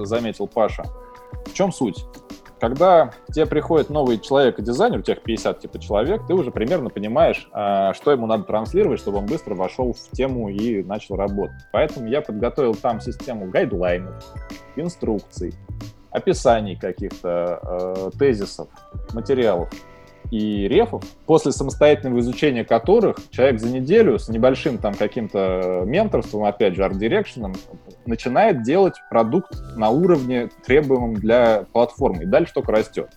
[0.03, 0.83] заметил Паша.
[1.45, 2.05] В чем суть?
[2.61, 7.49] когда к тебе приходит новый человек-дизайнер, у тех 50 типа человек, ты уже примерно понимаешь,
[7.51, 11.57] а, что ему надо транслировать, чтобы он быстро вошел в тему и начал работать.
[11.73, 14.23] Поэтому я подготовил там систему гайдлайнов,
[14.75, 15.55] инструкций,
[16.11, 18.67] описаний каких-то, э, тезисов,
[19.11, 19.69] материалов
[20.31, 26.75] и рефов, после самостоятельного изучения которых человек за неделю с небольшим там каким-то менторством, опять
[26.75, 27.53] же, арт-дирекшеном,
[28.05, 33.09] начинает делать продукт на уровне требуемом для платформы, и дальше только растет.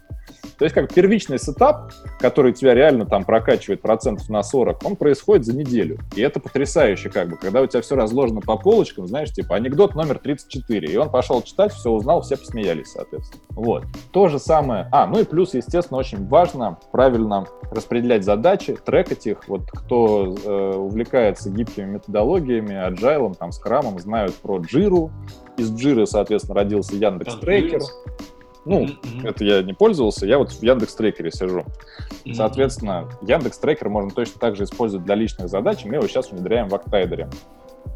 [0.58, 5.44] То есть как первичный сетап, который тебя реально там прокачивает процентов на 40, он происходит
[5.44, 5.98] за неделю.
[6.14, 9.94] И это потрясающе как бы, когда у тебя все разложено по полочкам, знаешь, типа анекдот
[9.94, 13.42] номер 34, и он пошел читать, все узнал, все посмеялись, соответственно.
[13.50, 13.84] Вот.
[14.12, 14.88] То же самое.
[14.92, 19.48] А, ну и плюс, естественно, очень важно правильно распределять задачи, трекать их.
[19.48, 25.10] Вот кто э, увлекается гибкими методологиями, agile, там, скрамом, знают про Jira.
[25.56, 27.80] Из Jira, соответственно, родился Яндекс Трекер.
[28.64, 29.28] Ну, mm-hmm.
[29.28, 31.64] это я не пользовался, я вот в Яндекс Трекере сижу.
[32.24, 32.34] Mm-hmm.
[32.34, 36.68] Соответственно, Яндекс Трекер можно точно так же использовать для личных задач, мы его сейчас внедряем
[36.68, 37.32] в Octaider.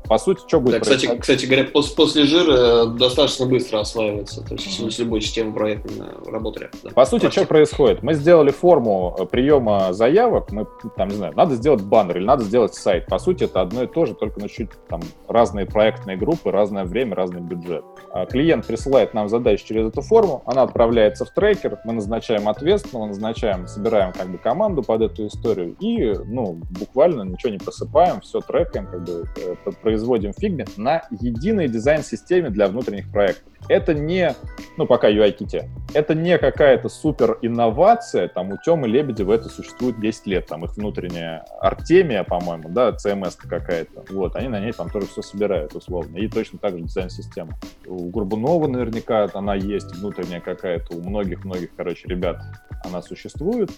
[0.08, 1.22] По сути, что будет Да, кстати, происходить?
[1.22, 4.42] кстати говоря, пос- после жира достаточно быстро осваивается.
[4.44, 6.70] То есть с- с любой системой проектной работали.
[6.82, 6.90] да.
[6.90, 7.42] По сути, Практика.
[7.42, 8.02] что происходит?
[8.02, 12.44] Мы сделали форму э, приема заявок, мы там, не знаю, надо сделать баннер или надо
[12.44, 13.06] сделать сайт.
[13.06, 16.84] По сути, это одно и то же, только на чуть там разные проектные группы, разное
[16.84, 17.84] время, разный бюджет.
[18.12, 23.06] А Клиент присылает нам задачу через эту форму, она отправляется в трекер, мы назначаем ответственного,
[23.08, 28.40] назначаем, собираем как бы команду под эту историю и, ну, буквально ничего не просыпаем, все
[28.40, 29.54] трекаем, как бы э,
[29.98, 33.52] производим в фигме на единой дизайн-системе для внутренних проектов.
[33.68, 34.34] Это не,
[34.76, 40.26] ну, пока UI-ките, это не какая-то супер инновация, там у Темы Лебедева это существует 10
[40.26, 45.06] лет, там их внутренняя Артемия, по-моему, да, CMS какая-то, вот, они на ней там тоже
[45.06, 47.58] все собирают, условно, и точно так же дизайн-система.
[47.86, 52.40] У Горбунова наверняка она есть, внутренняя какая-то, у многих-многих, короче, ребят
[52.84, 53.70] она существует,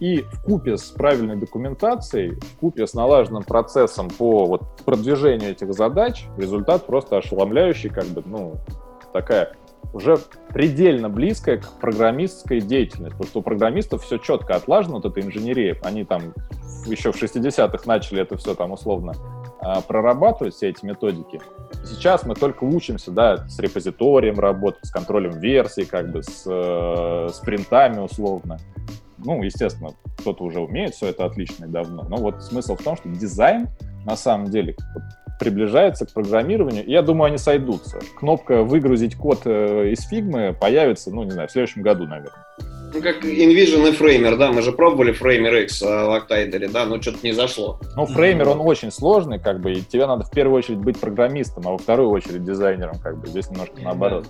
[0.00, 5.72] и в купе с правильной документацией, в купе с налаженным процессом по вот, продвижению этих
[5.72, 8.54] задач, результат просто ошеломляющий, как бы, ну,
[9.14, 9.52] такая
[9.92, 10.18] уже
[10.52, 15.78] предельно близкая к программистской деятельности, потому что у программистов все четко отлажено, вот эта инженерия,
[15.84, 16.34] они там
[16.86, 19.14] еще в 60-х начали это все там условно
[19.60, 21.40] а, прорабатывать, все эти методики.
[21.84, 27.28] Сейчас мы только учимся, да, с репозиторием работать, с контролем версий, как бы с э,
[27.32, 28.58] спринтами условно.
[29.18, 32.04] Ну, естественно, кто-то уже умеет все это отлично и давно.
[32.08, 33.68] Но вот смысл в том, что дизайн
[34.04, 34.76] на самом деле
[35.38, 37.98] приближается к программированию, и я думаю, они сойдутся.
[38.18, 42.46] Кнопка «Выгрузить код э, из фигмы» появится, ну, не знаю, в следующем году, наверное.
[42.94, 46.86] Ну, как InVision и Framer, да, мы же пробовали Framer X а, в Octadle, да,
[46.86, 47.80] но что-то не зашло.
[47.96, 51.66] Ну, фреймер, он очень сложный, как бы, и тебе надо в первую очередь быть программистом,
[51.66, 54.26] а во вторую очередь дизайнером, как бы, здесь немножко наоборот.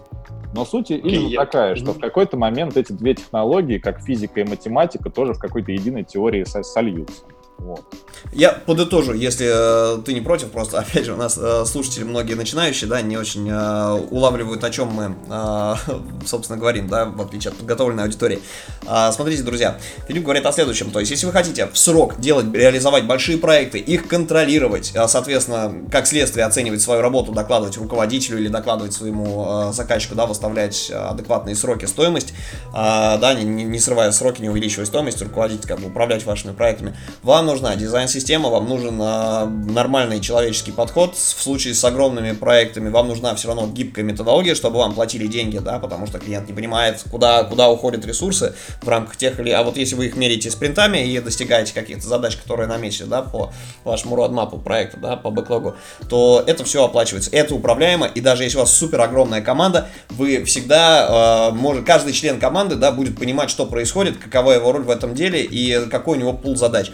[0.55, 4.45] Но суть именно я- такая, что в какой-то момент эти две технологии, как физика и
[4.45, 7.25] математика, тоже в какой-то единой теории со- сольются.
[7.59, 7.85] Вот.
[8.33, 12.35] Я подытожу, если э, ты не против, просто, опять же, у нас э, слушатели многие
[12.35, 15.75] начинающие, да, не очень э, улавливают, о чем мы, э,
[16.27, 18.41] собственно, говорим, да, в отличие от подготовленной аудитории.
[18.87, 19.79] А, смотрите, друзья,
[20.09, 23.79] Филипп говорит о следующем, то есть, если вы хотите в срок делать, реализовать большие проекты,
[23.79, 29.73] их контролировать, а, соответственно, как следствие оценивать свою работу, докладывать руководителю или докладывать своему э,
[29.73, 32.35] заказчику, да, выставлять э, адекватные сроки, стоимость,
[32.73, 36.97] а, да, не- не срывая сроки, не увеличивая стоимость, руководить, как бы, управлять вашими проектами,
[37.23, 41.15] вам нужна дизайн-система, вам нужен а, нормальный человеческий подход.
[41.15, 45.59] В случае с огромными проектами вам нужна все равно гибкая методология, чтобы вам платили деньги,
[45.59, 49.51] да, потому что клиент не понимает, куда, куда уходят ресурсы в рамках тех или...
[49.51, 53.53] А вот если вы их меряете спринтами и достигаете каких-то задач, которые наметили, да, по
[53.85, 55.77] вашему родмапу проекта, да, по бэклогу,
[56.09, 57.31] то это все оплачивается.
[57.33, 62.13] Это управляемо, и даже если у вас супер огромная команда, вы всегда, э, может, каждый
[62.13, 66.17] член команды, да, будет понимать, что происходит, какова его роль в этом деле и какой
[66.17, 66.91] у него пул задач.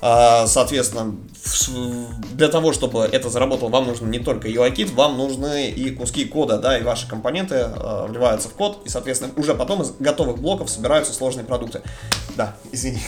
[0.00, 1.16] А, Соответственно,
[2.32, 6.58] для того, чтобы это заработало, вам нужен не только UI-кит, вам нужны и куски кода,
[6.58, 10.70] да, и ваши компоненты э, вливаются в код, и, соответственно, уже потом из готовых блоков
[10.70, 11.82] собираются сложные продукты.
[12.36, 13.00] Да, извини.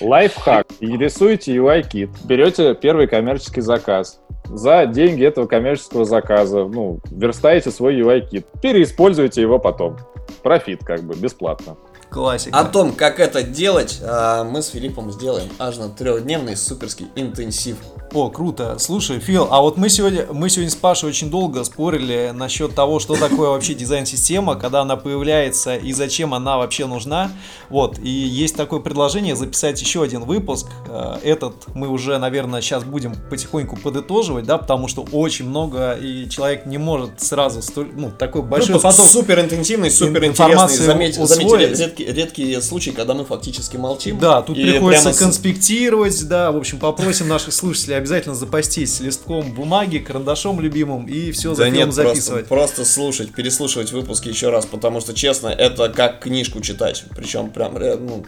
[0.00, 0.66] Лайфхак.
[0.80, 4.20] Рисуете UI-кит, берете первый коммерческий заказ.
[4.44, 9.96] За деньги этого коммерческого заказа, ну, верстаете свой UI-кит, переиспользуете его потом.
[10.42, 11.76] Профит, как бы, бесплатно.
[12.14, 12.56] Классика.
[12.56, 17.76] О том, как это делать, а, мы с Филиппом сделаем аж на трехдневный суперский интенсив.
[18.14, 18.76] О, круто.
[18.78, 23.00] Слушай, Фил, а вот мы сегодня, мы сегодня с Пашей очень долго спорили насчет того,
[23.00, 27.32] что такое вообще дизайн-система, когда она появляется и зачем она вообще нужна.
[27.70, 30.68] Вот, и есть такое предложение записать еще один выпуск.
[30.88, 36.28] Э, Этот мы уже, наверное, сейчас будем потихоньку подытоживать, да, потому что очень много, и
[36.28, 40.28] человек не может сразу столь, ну, такой большой Выпуск поток супер интенсивный, супер интересный.
[40.52, 41.48] информации Заметь, усвоить.
[41.50, 44.20] заметили редкие, редкие случаи, когда мы фактически молчим.
[44.20, 49.96] Да, тут приходится прямо конспектировать, да, в общем, попросим наших слушателей обязательно запастись листком бумаги,
[49.96, 52.46] карандашом любимым и все Да за нет, записывать.
[52.46, 57.06] Просто, просто слушать, переслушивать выпуски еще раз, потому что, честно, это как книжку читать.
[57.16, 58.22] Причем прям, ну,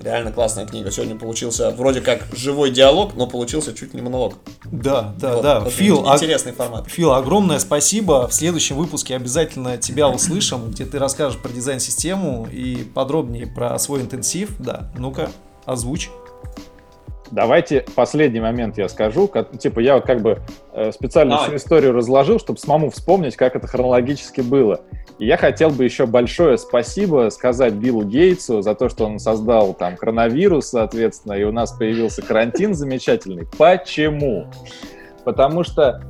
[0.00, 0.90] реально классная книга.
[0.90, 4.36] Сегодня получился вроде как живой диалог, но получился чуть не монолог.
[4.64, 5.64] Да, да, Вот, да.
[5.68, 6.88] Фил, а- интересный формат.
[6.88, 8.26] Фил, огромное спасибо.
[8.26, 14.00] В следующем выпуске обязательно тебя услышим, где ты расскажешь про дизайн-систему и подробнее про свой
[14.00, 14.48] интенсив.
[14.58, 15.30] Да, ну-ка,
[15.66, 16.08] озвучь.
[17.30, 19.28] Давайте последний момент я скажу.
[19.28, 20.38] Как- Типа я вот как бы
[20.72, 21.48] э, специально Давай.
[21.48, 24.80] всю историю разложил, чтобы самому вспомнить, как это хронологически было.
[25.18, 29.74] И я хотел бы еще большое спасибо сказать Биллу Гейтсу за то, что он создал
[29.74, 33.46] там коронавирус, соответственно, и у нас появился карантин замечательный.
[33.58, 34.46] Почему?
[35.24, 36.00] Потому что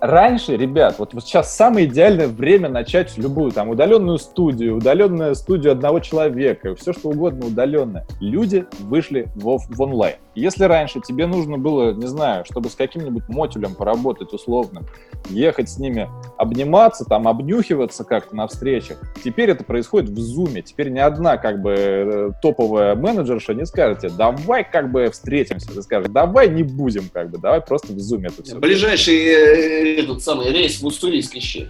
[0.00, 5.72] раньше, ребят, вот, вот сейчас самое идеальное время начать любую там удаленную студию, удаленную студию
[5.72, 8.06] одного человека, все что угодно удаленное.
[8.20, 10.16] Люди вышли в, в онлайн.
[10.36, 14.86] Если раньше тебе нужно было, не знаю, чтобы с каким-нибудь мотюлем поработать условным,
[15.30, 20.60] ехать с ними, обниматься, там, обнюхиваться как-то на встречах, теперь это происходит в зуме.
[20.60, 25.68] Теперь ни одна как бы э, топовая менеджерша не скажет тебе, давай как бы встретимся.
[25.68, 28.56] Ты скажешь, давай не будем как бы, давай просто в зуме это все.
[28.58, 31.66] Ближайший э, этот самый рейс в Уссурийск ищи.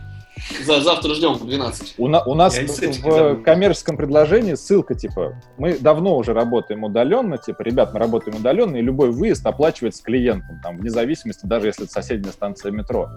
[0.65, 1.95] За, завтра ждем в 12.
[1.99, 7.63] У, на- у нас в, коммерческом предложении ссылка типа мы давно уже работаем удаленно, типа
[7.63, 11.93] ребят, мы работаем удаленно, и любой выезд оплачивается клиентом, там вне зависимости, даже если это
[11.93, 13.09] соседняя станция метро.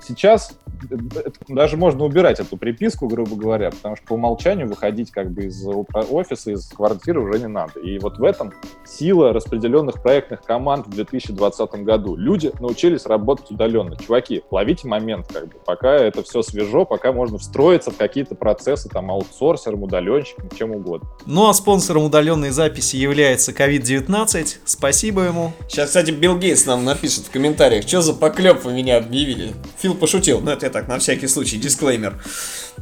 [0.00, 0.56] Сейчас
[0.90, 0.94] э,
[1.24, 5.44] это- даже можно убирать эту приписку, грубо говоря, потому что по умолчанию выходить как бы
[5.46, 7.80] из офиса, из квартиры уже не надо.
[7.80, 8.52] И вот в этом
[8.86, 12.16] сила распределенных проектных команд в 2020 году.
[12.16, 13.96] Люди научились работать удаленно.
[13.96, 18.88] Чуваки, ловите момент, как бы, пока это все свежо, пока можно встроиться в какие-то процессы,
[18.88, 21.08] там, аутсорсером, удаленщиком, чем угодно.
[21.26, 24.56] Ну а спонсором удаленной записи является COVID-19.
[24.64, 25.52] Спасибо ему.
[25.68, 29.52] Сейчас, кстати, Билл Гейтс нам напишет в комментариях, что за поклеп вы меня объявили.
[29.78, 32.22] Фил пошутил, но это я так, на всякий случай, дисклеймер.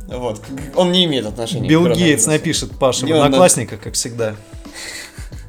[0.08, 0.40] Вот,
[0.74, 4.34] он не имеет отношения Билл к Гейтс напишет Паше в на- Одноклассниках, как всегда.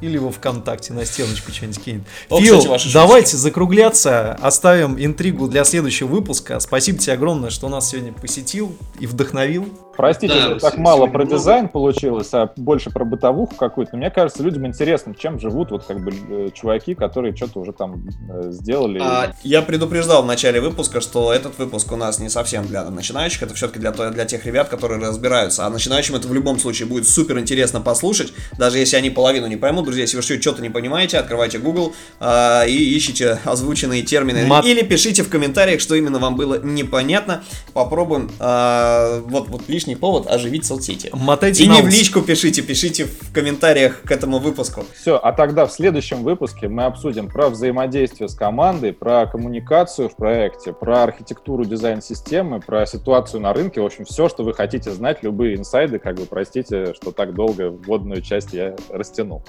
[0.02, 2.02] Или его ВКонтакте на стеночку что-нибудь кинет.
[2.30, 6.60] О, Фил, кстати, давайте закругляться, оставим интригу для следующего выпуска.
[6.60, 9.70] Спасибо тебе огромное, что нас сегодня посетил и вдохновил.
[10.02, 11.38] Простите, Да, что так мало про много.
[11.38, 13.92] дизайн получилось, а больше про бытовуху какую-то.
[13.94, 17.72] Но мне кажется, людям интересно, чем живут вот как бы э, чуваки, которые что-то уже
[17.72, 19.00] там э, сделали.
[19.00, 23.44] А, я предупреждал в начале выпуска, что этот выпуск у нас не совсем для начинающих,
[23.44, 25.68] это все-таки для, для тех ребят, которые разбираются.
[25.68, 29.56] А начинающим это в любом случае будет супер интересно послушать, даже если они половину не
[29.56, 29.86] поймут.
[29.86, 34.48] Друзья, если вы что-то не понимаете, открывайте Google а, и ищите озвученные термины.
[34.48, 37.44] Мат- Или пишите в комментариях, что именно вам было непонятно.
[37.74, 41.10] Попробуем, а, вот, вот лишний повод, оживить соцсети.
[41.14, 44.86] Мотайте И не в личку пишите, пишите в комментариях к этому выпуску.
[44.94, 50.16] Все, а тогда в следующем выпуске мы обсудим про взаимодействие с командой, про коммуникацию в
[50.16, 53.82] проекте, про архитектуру дизайн-системы, про ситуацию на рынке.
[53.82, 57.70] В общем, все, что вы хотите знать, любые инсайды, как бы, простите, что так долго
[57.70, 59.44] вводную часть я растянул.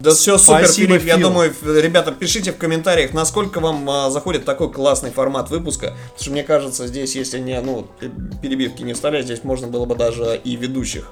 [0.00, 1.04] Да все супер, Спасибо, Филипп.
[1.06, 1.28] Я Фил.
[1.28, 5.94] думаю, ребята, пишите в комментариях, насколько вам а, заходит такой классный формат выпуска.
[6.12, 8.10] Потому что мне кажется, здесь, если не, ну, пе-
[8.42, 11.10] перебивки не вставлять, здесь можно было бы даже и ведущих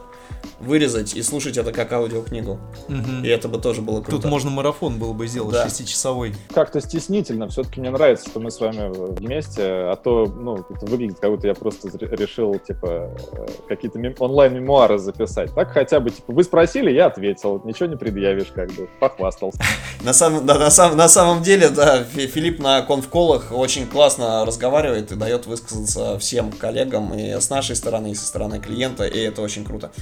[0.60, 2.58] вырезать и слушать это как аудиокнигу.
[2.88, 3.24] Мгм.
[3.24, 4.22] И это бы тоже было круто.
[4.22, 5.64] Тут можно марафон было бы сделать, Да.
[5.64, 6.34] шестичасовой.
[6.54, 7.48] Как-то стеснительно.
[7.48, 11.48] Все-таки мне нравится, что мы с вами вместе, а то, ну, это выглядит, как будто
[11.48, 15.52] я просто решил, типа, э, какие-то мем- онлайн-мемуары записать.
[15.54, 17.60] Так хотя бы, типа, вы спросили, я ответил.
[17.64, 19.58] Ничего не предъявишь, как бы, похвастался.
[20.04, 24.44] На самом, да, на, сам- на самом деле, да, Фи- Филипп на конфколах очень классно
[24.44, 29.18] разговаривает и дает высказаться всем коллегам и с нашей стороны, и со стороны клиента, и
[29.20, 29.92] это очень круто.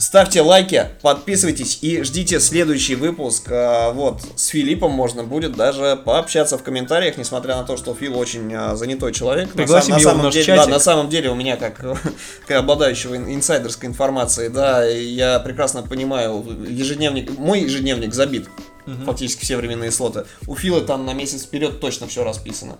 [0.00, 3.48] Ставьте лайки, подписывайтесь и ждите следующий выпуск.
[3.50, 8.18] А, Вот, с Филиппом можно будет даже пообщаться в комментариях, несмотря на то, что Фил
[8.18, 9.48] очень а, занятой человек.
[9.54, 10.64] На Пригласим на его в самом наш деле, чатик.
[10.64, 11.84] Да, на самом деле у меня, как,
[12.46, 18.48] как обладающего ин- инсайдерской информацией, да, я прекрасно понимаю, ежедневник, мой ежедневник забит
[18.86, 19.04] Мгм.
[19.04, 20.24] фактически все временные слоты.
[20.46, 22.78] У Фила там на месяц вперед точно все расписано.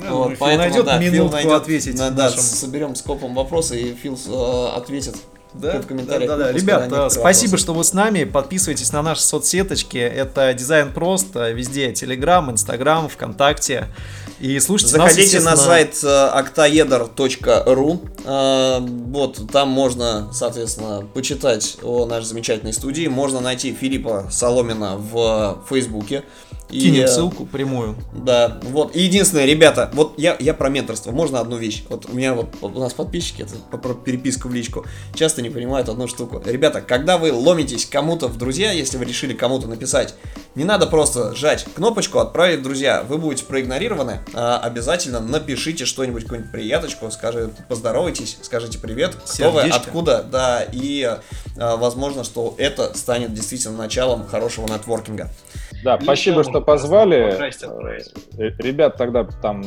[0.00, 2.94] Да, Вот, ну, Фил поэтому, найдет да, Фил минутку найдет, ответить да, да, нашим- соберем
[2.94, 5.16] скопом вопросы, и Фил э, ответит
[5.54, 6.30] Да, в комментариях.
[6.30, 6.52] да, да, да.
[6.52, 8.24] Ребят, на спасибо, что вы с нами.
[8.24, 9.98] Подписывайтесь на наши соцсеточки.
[9.98, 13.88] Это Дизайн Просто, везде Телеграм, Инстаграм, ВКонтакте.
[14.40, 18.00] И слушайте нас, Заходите на естественно, сайт э, octaeder.ru.
[18.24, 23.06] Э, Вот, там можно, соответственно, почитать о нашей замечательной студии.
[23.06, 26.24] Можно найти Филиппа Соломина в Фейсбуке.
[26.72, 27.96] И, Кинем э, ссылку прямую.
[28.14, 28.96] Да, вот.
[28.96, 31.12] И единственное, ребята, вот я, я про менторство.
[31.12, 31.84] Можно одну вещь?
[31.88, 35.88] Вот у меня вот у нас подписчики, это про переписку в личку, часто не понимают
[35.88, 36.42] одну штуку.
[36.44, 40.14] Ребята, когда вы ломитесь кому-то в друзья, если вы решили кому-то написать,
[40.54, 43.04] не надо просто сжать кнопочку, отправить в друзья.
[43.06, 44.20] Вы будете проигнорированы.
[44.34, 49.80] а обязательно напишите что-нибудь, какую-нибудь прияточку, скажи, поздоровайтесь, скажите привет, кто вы, Сердечко.
[49.80, 51.18] откуда, да, и
[51.58, 55.30] а, возможно, что это станет действительно началом хорошего нетворкинга.
[55.82, 57.16] Да, Или спасибо, что позвали.
[58.38, 59.62] Э, Ребят, тогда там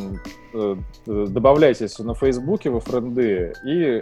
[0.53, 0.75] э,
[1.07, 4.01] э, добавляйтесь на Фейсбуке во френды и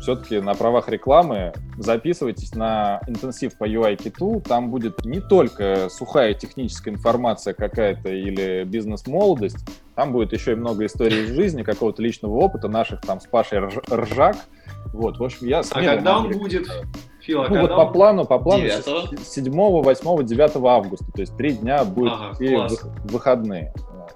[0.00, 4.42] все-таки на правах рекламы записывайтесь на интенсив по UI киту.
[4.46, 9.58] Там будет не только сухая техническая информация какая-то или бизнес-молодость,
[9.94, 13.58] там будет еще и много историй из жизни, какого-то личного опыта наших там с Пашей
[13.58, 14.36] рж- ржак.
[14.92, 16.68] Вот, в общем, я А когда он будет?
[17.22, 19.06] Фил, а ну вот по плану, по плану Девятого.
[19.22, 19.52] с- 7,
[19.82, 22.72] 8, 9 августа, то есть три дня будет Ага, класс.
[22.72, 23.72] вых- выходные.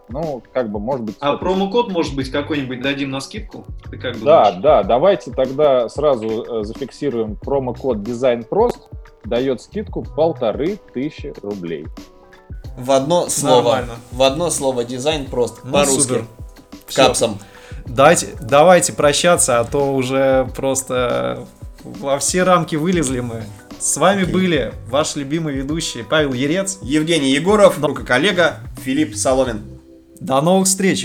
[0.09, 1.17] Ну, как бы, может быть...
[1.21, 3.65] А это- промокод, может быть, какой-нибудь дадим на скидку?
[3.91, 4.63] Ты как Да, думаешь?
[4.63, 8.89] да, давайте тогда сразу э, зафиксируем промокод Дизайн Прост.
[9.25, 11.87] дает скидку полторы тысячи рублей.
[12.79, 13.63] В одно слово.
[13.63, 13.93] Нормально.
[14.13, 15.61] В одно слово дизайн просто.
[15.65, 16.25] Ну, по-русски.
[16.95, 17.39] Капсом.
[17.87, 21.47] Давайте, давайте прощаться, а то уже просто
[21.87, 23.45] во все рамки вылезли мы.
[23.79, 26.79] С вами были ваши любимые ведущие Павел Ерец.
[26.83, 29.63] Евгений Егоров, друг и коллега Филипп Соломин.
[30.21, 31.05] До новых встреч!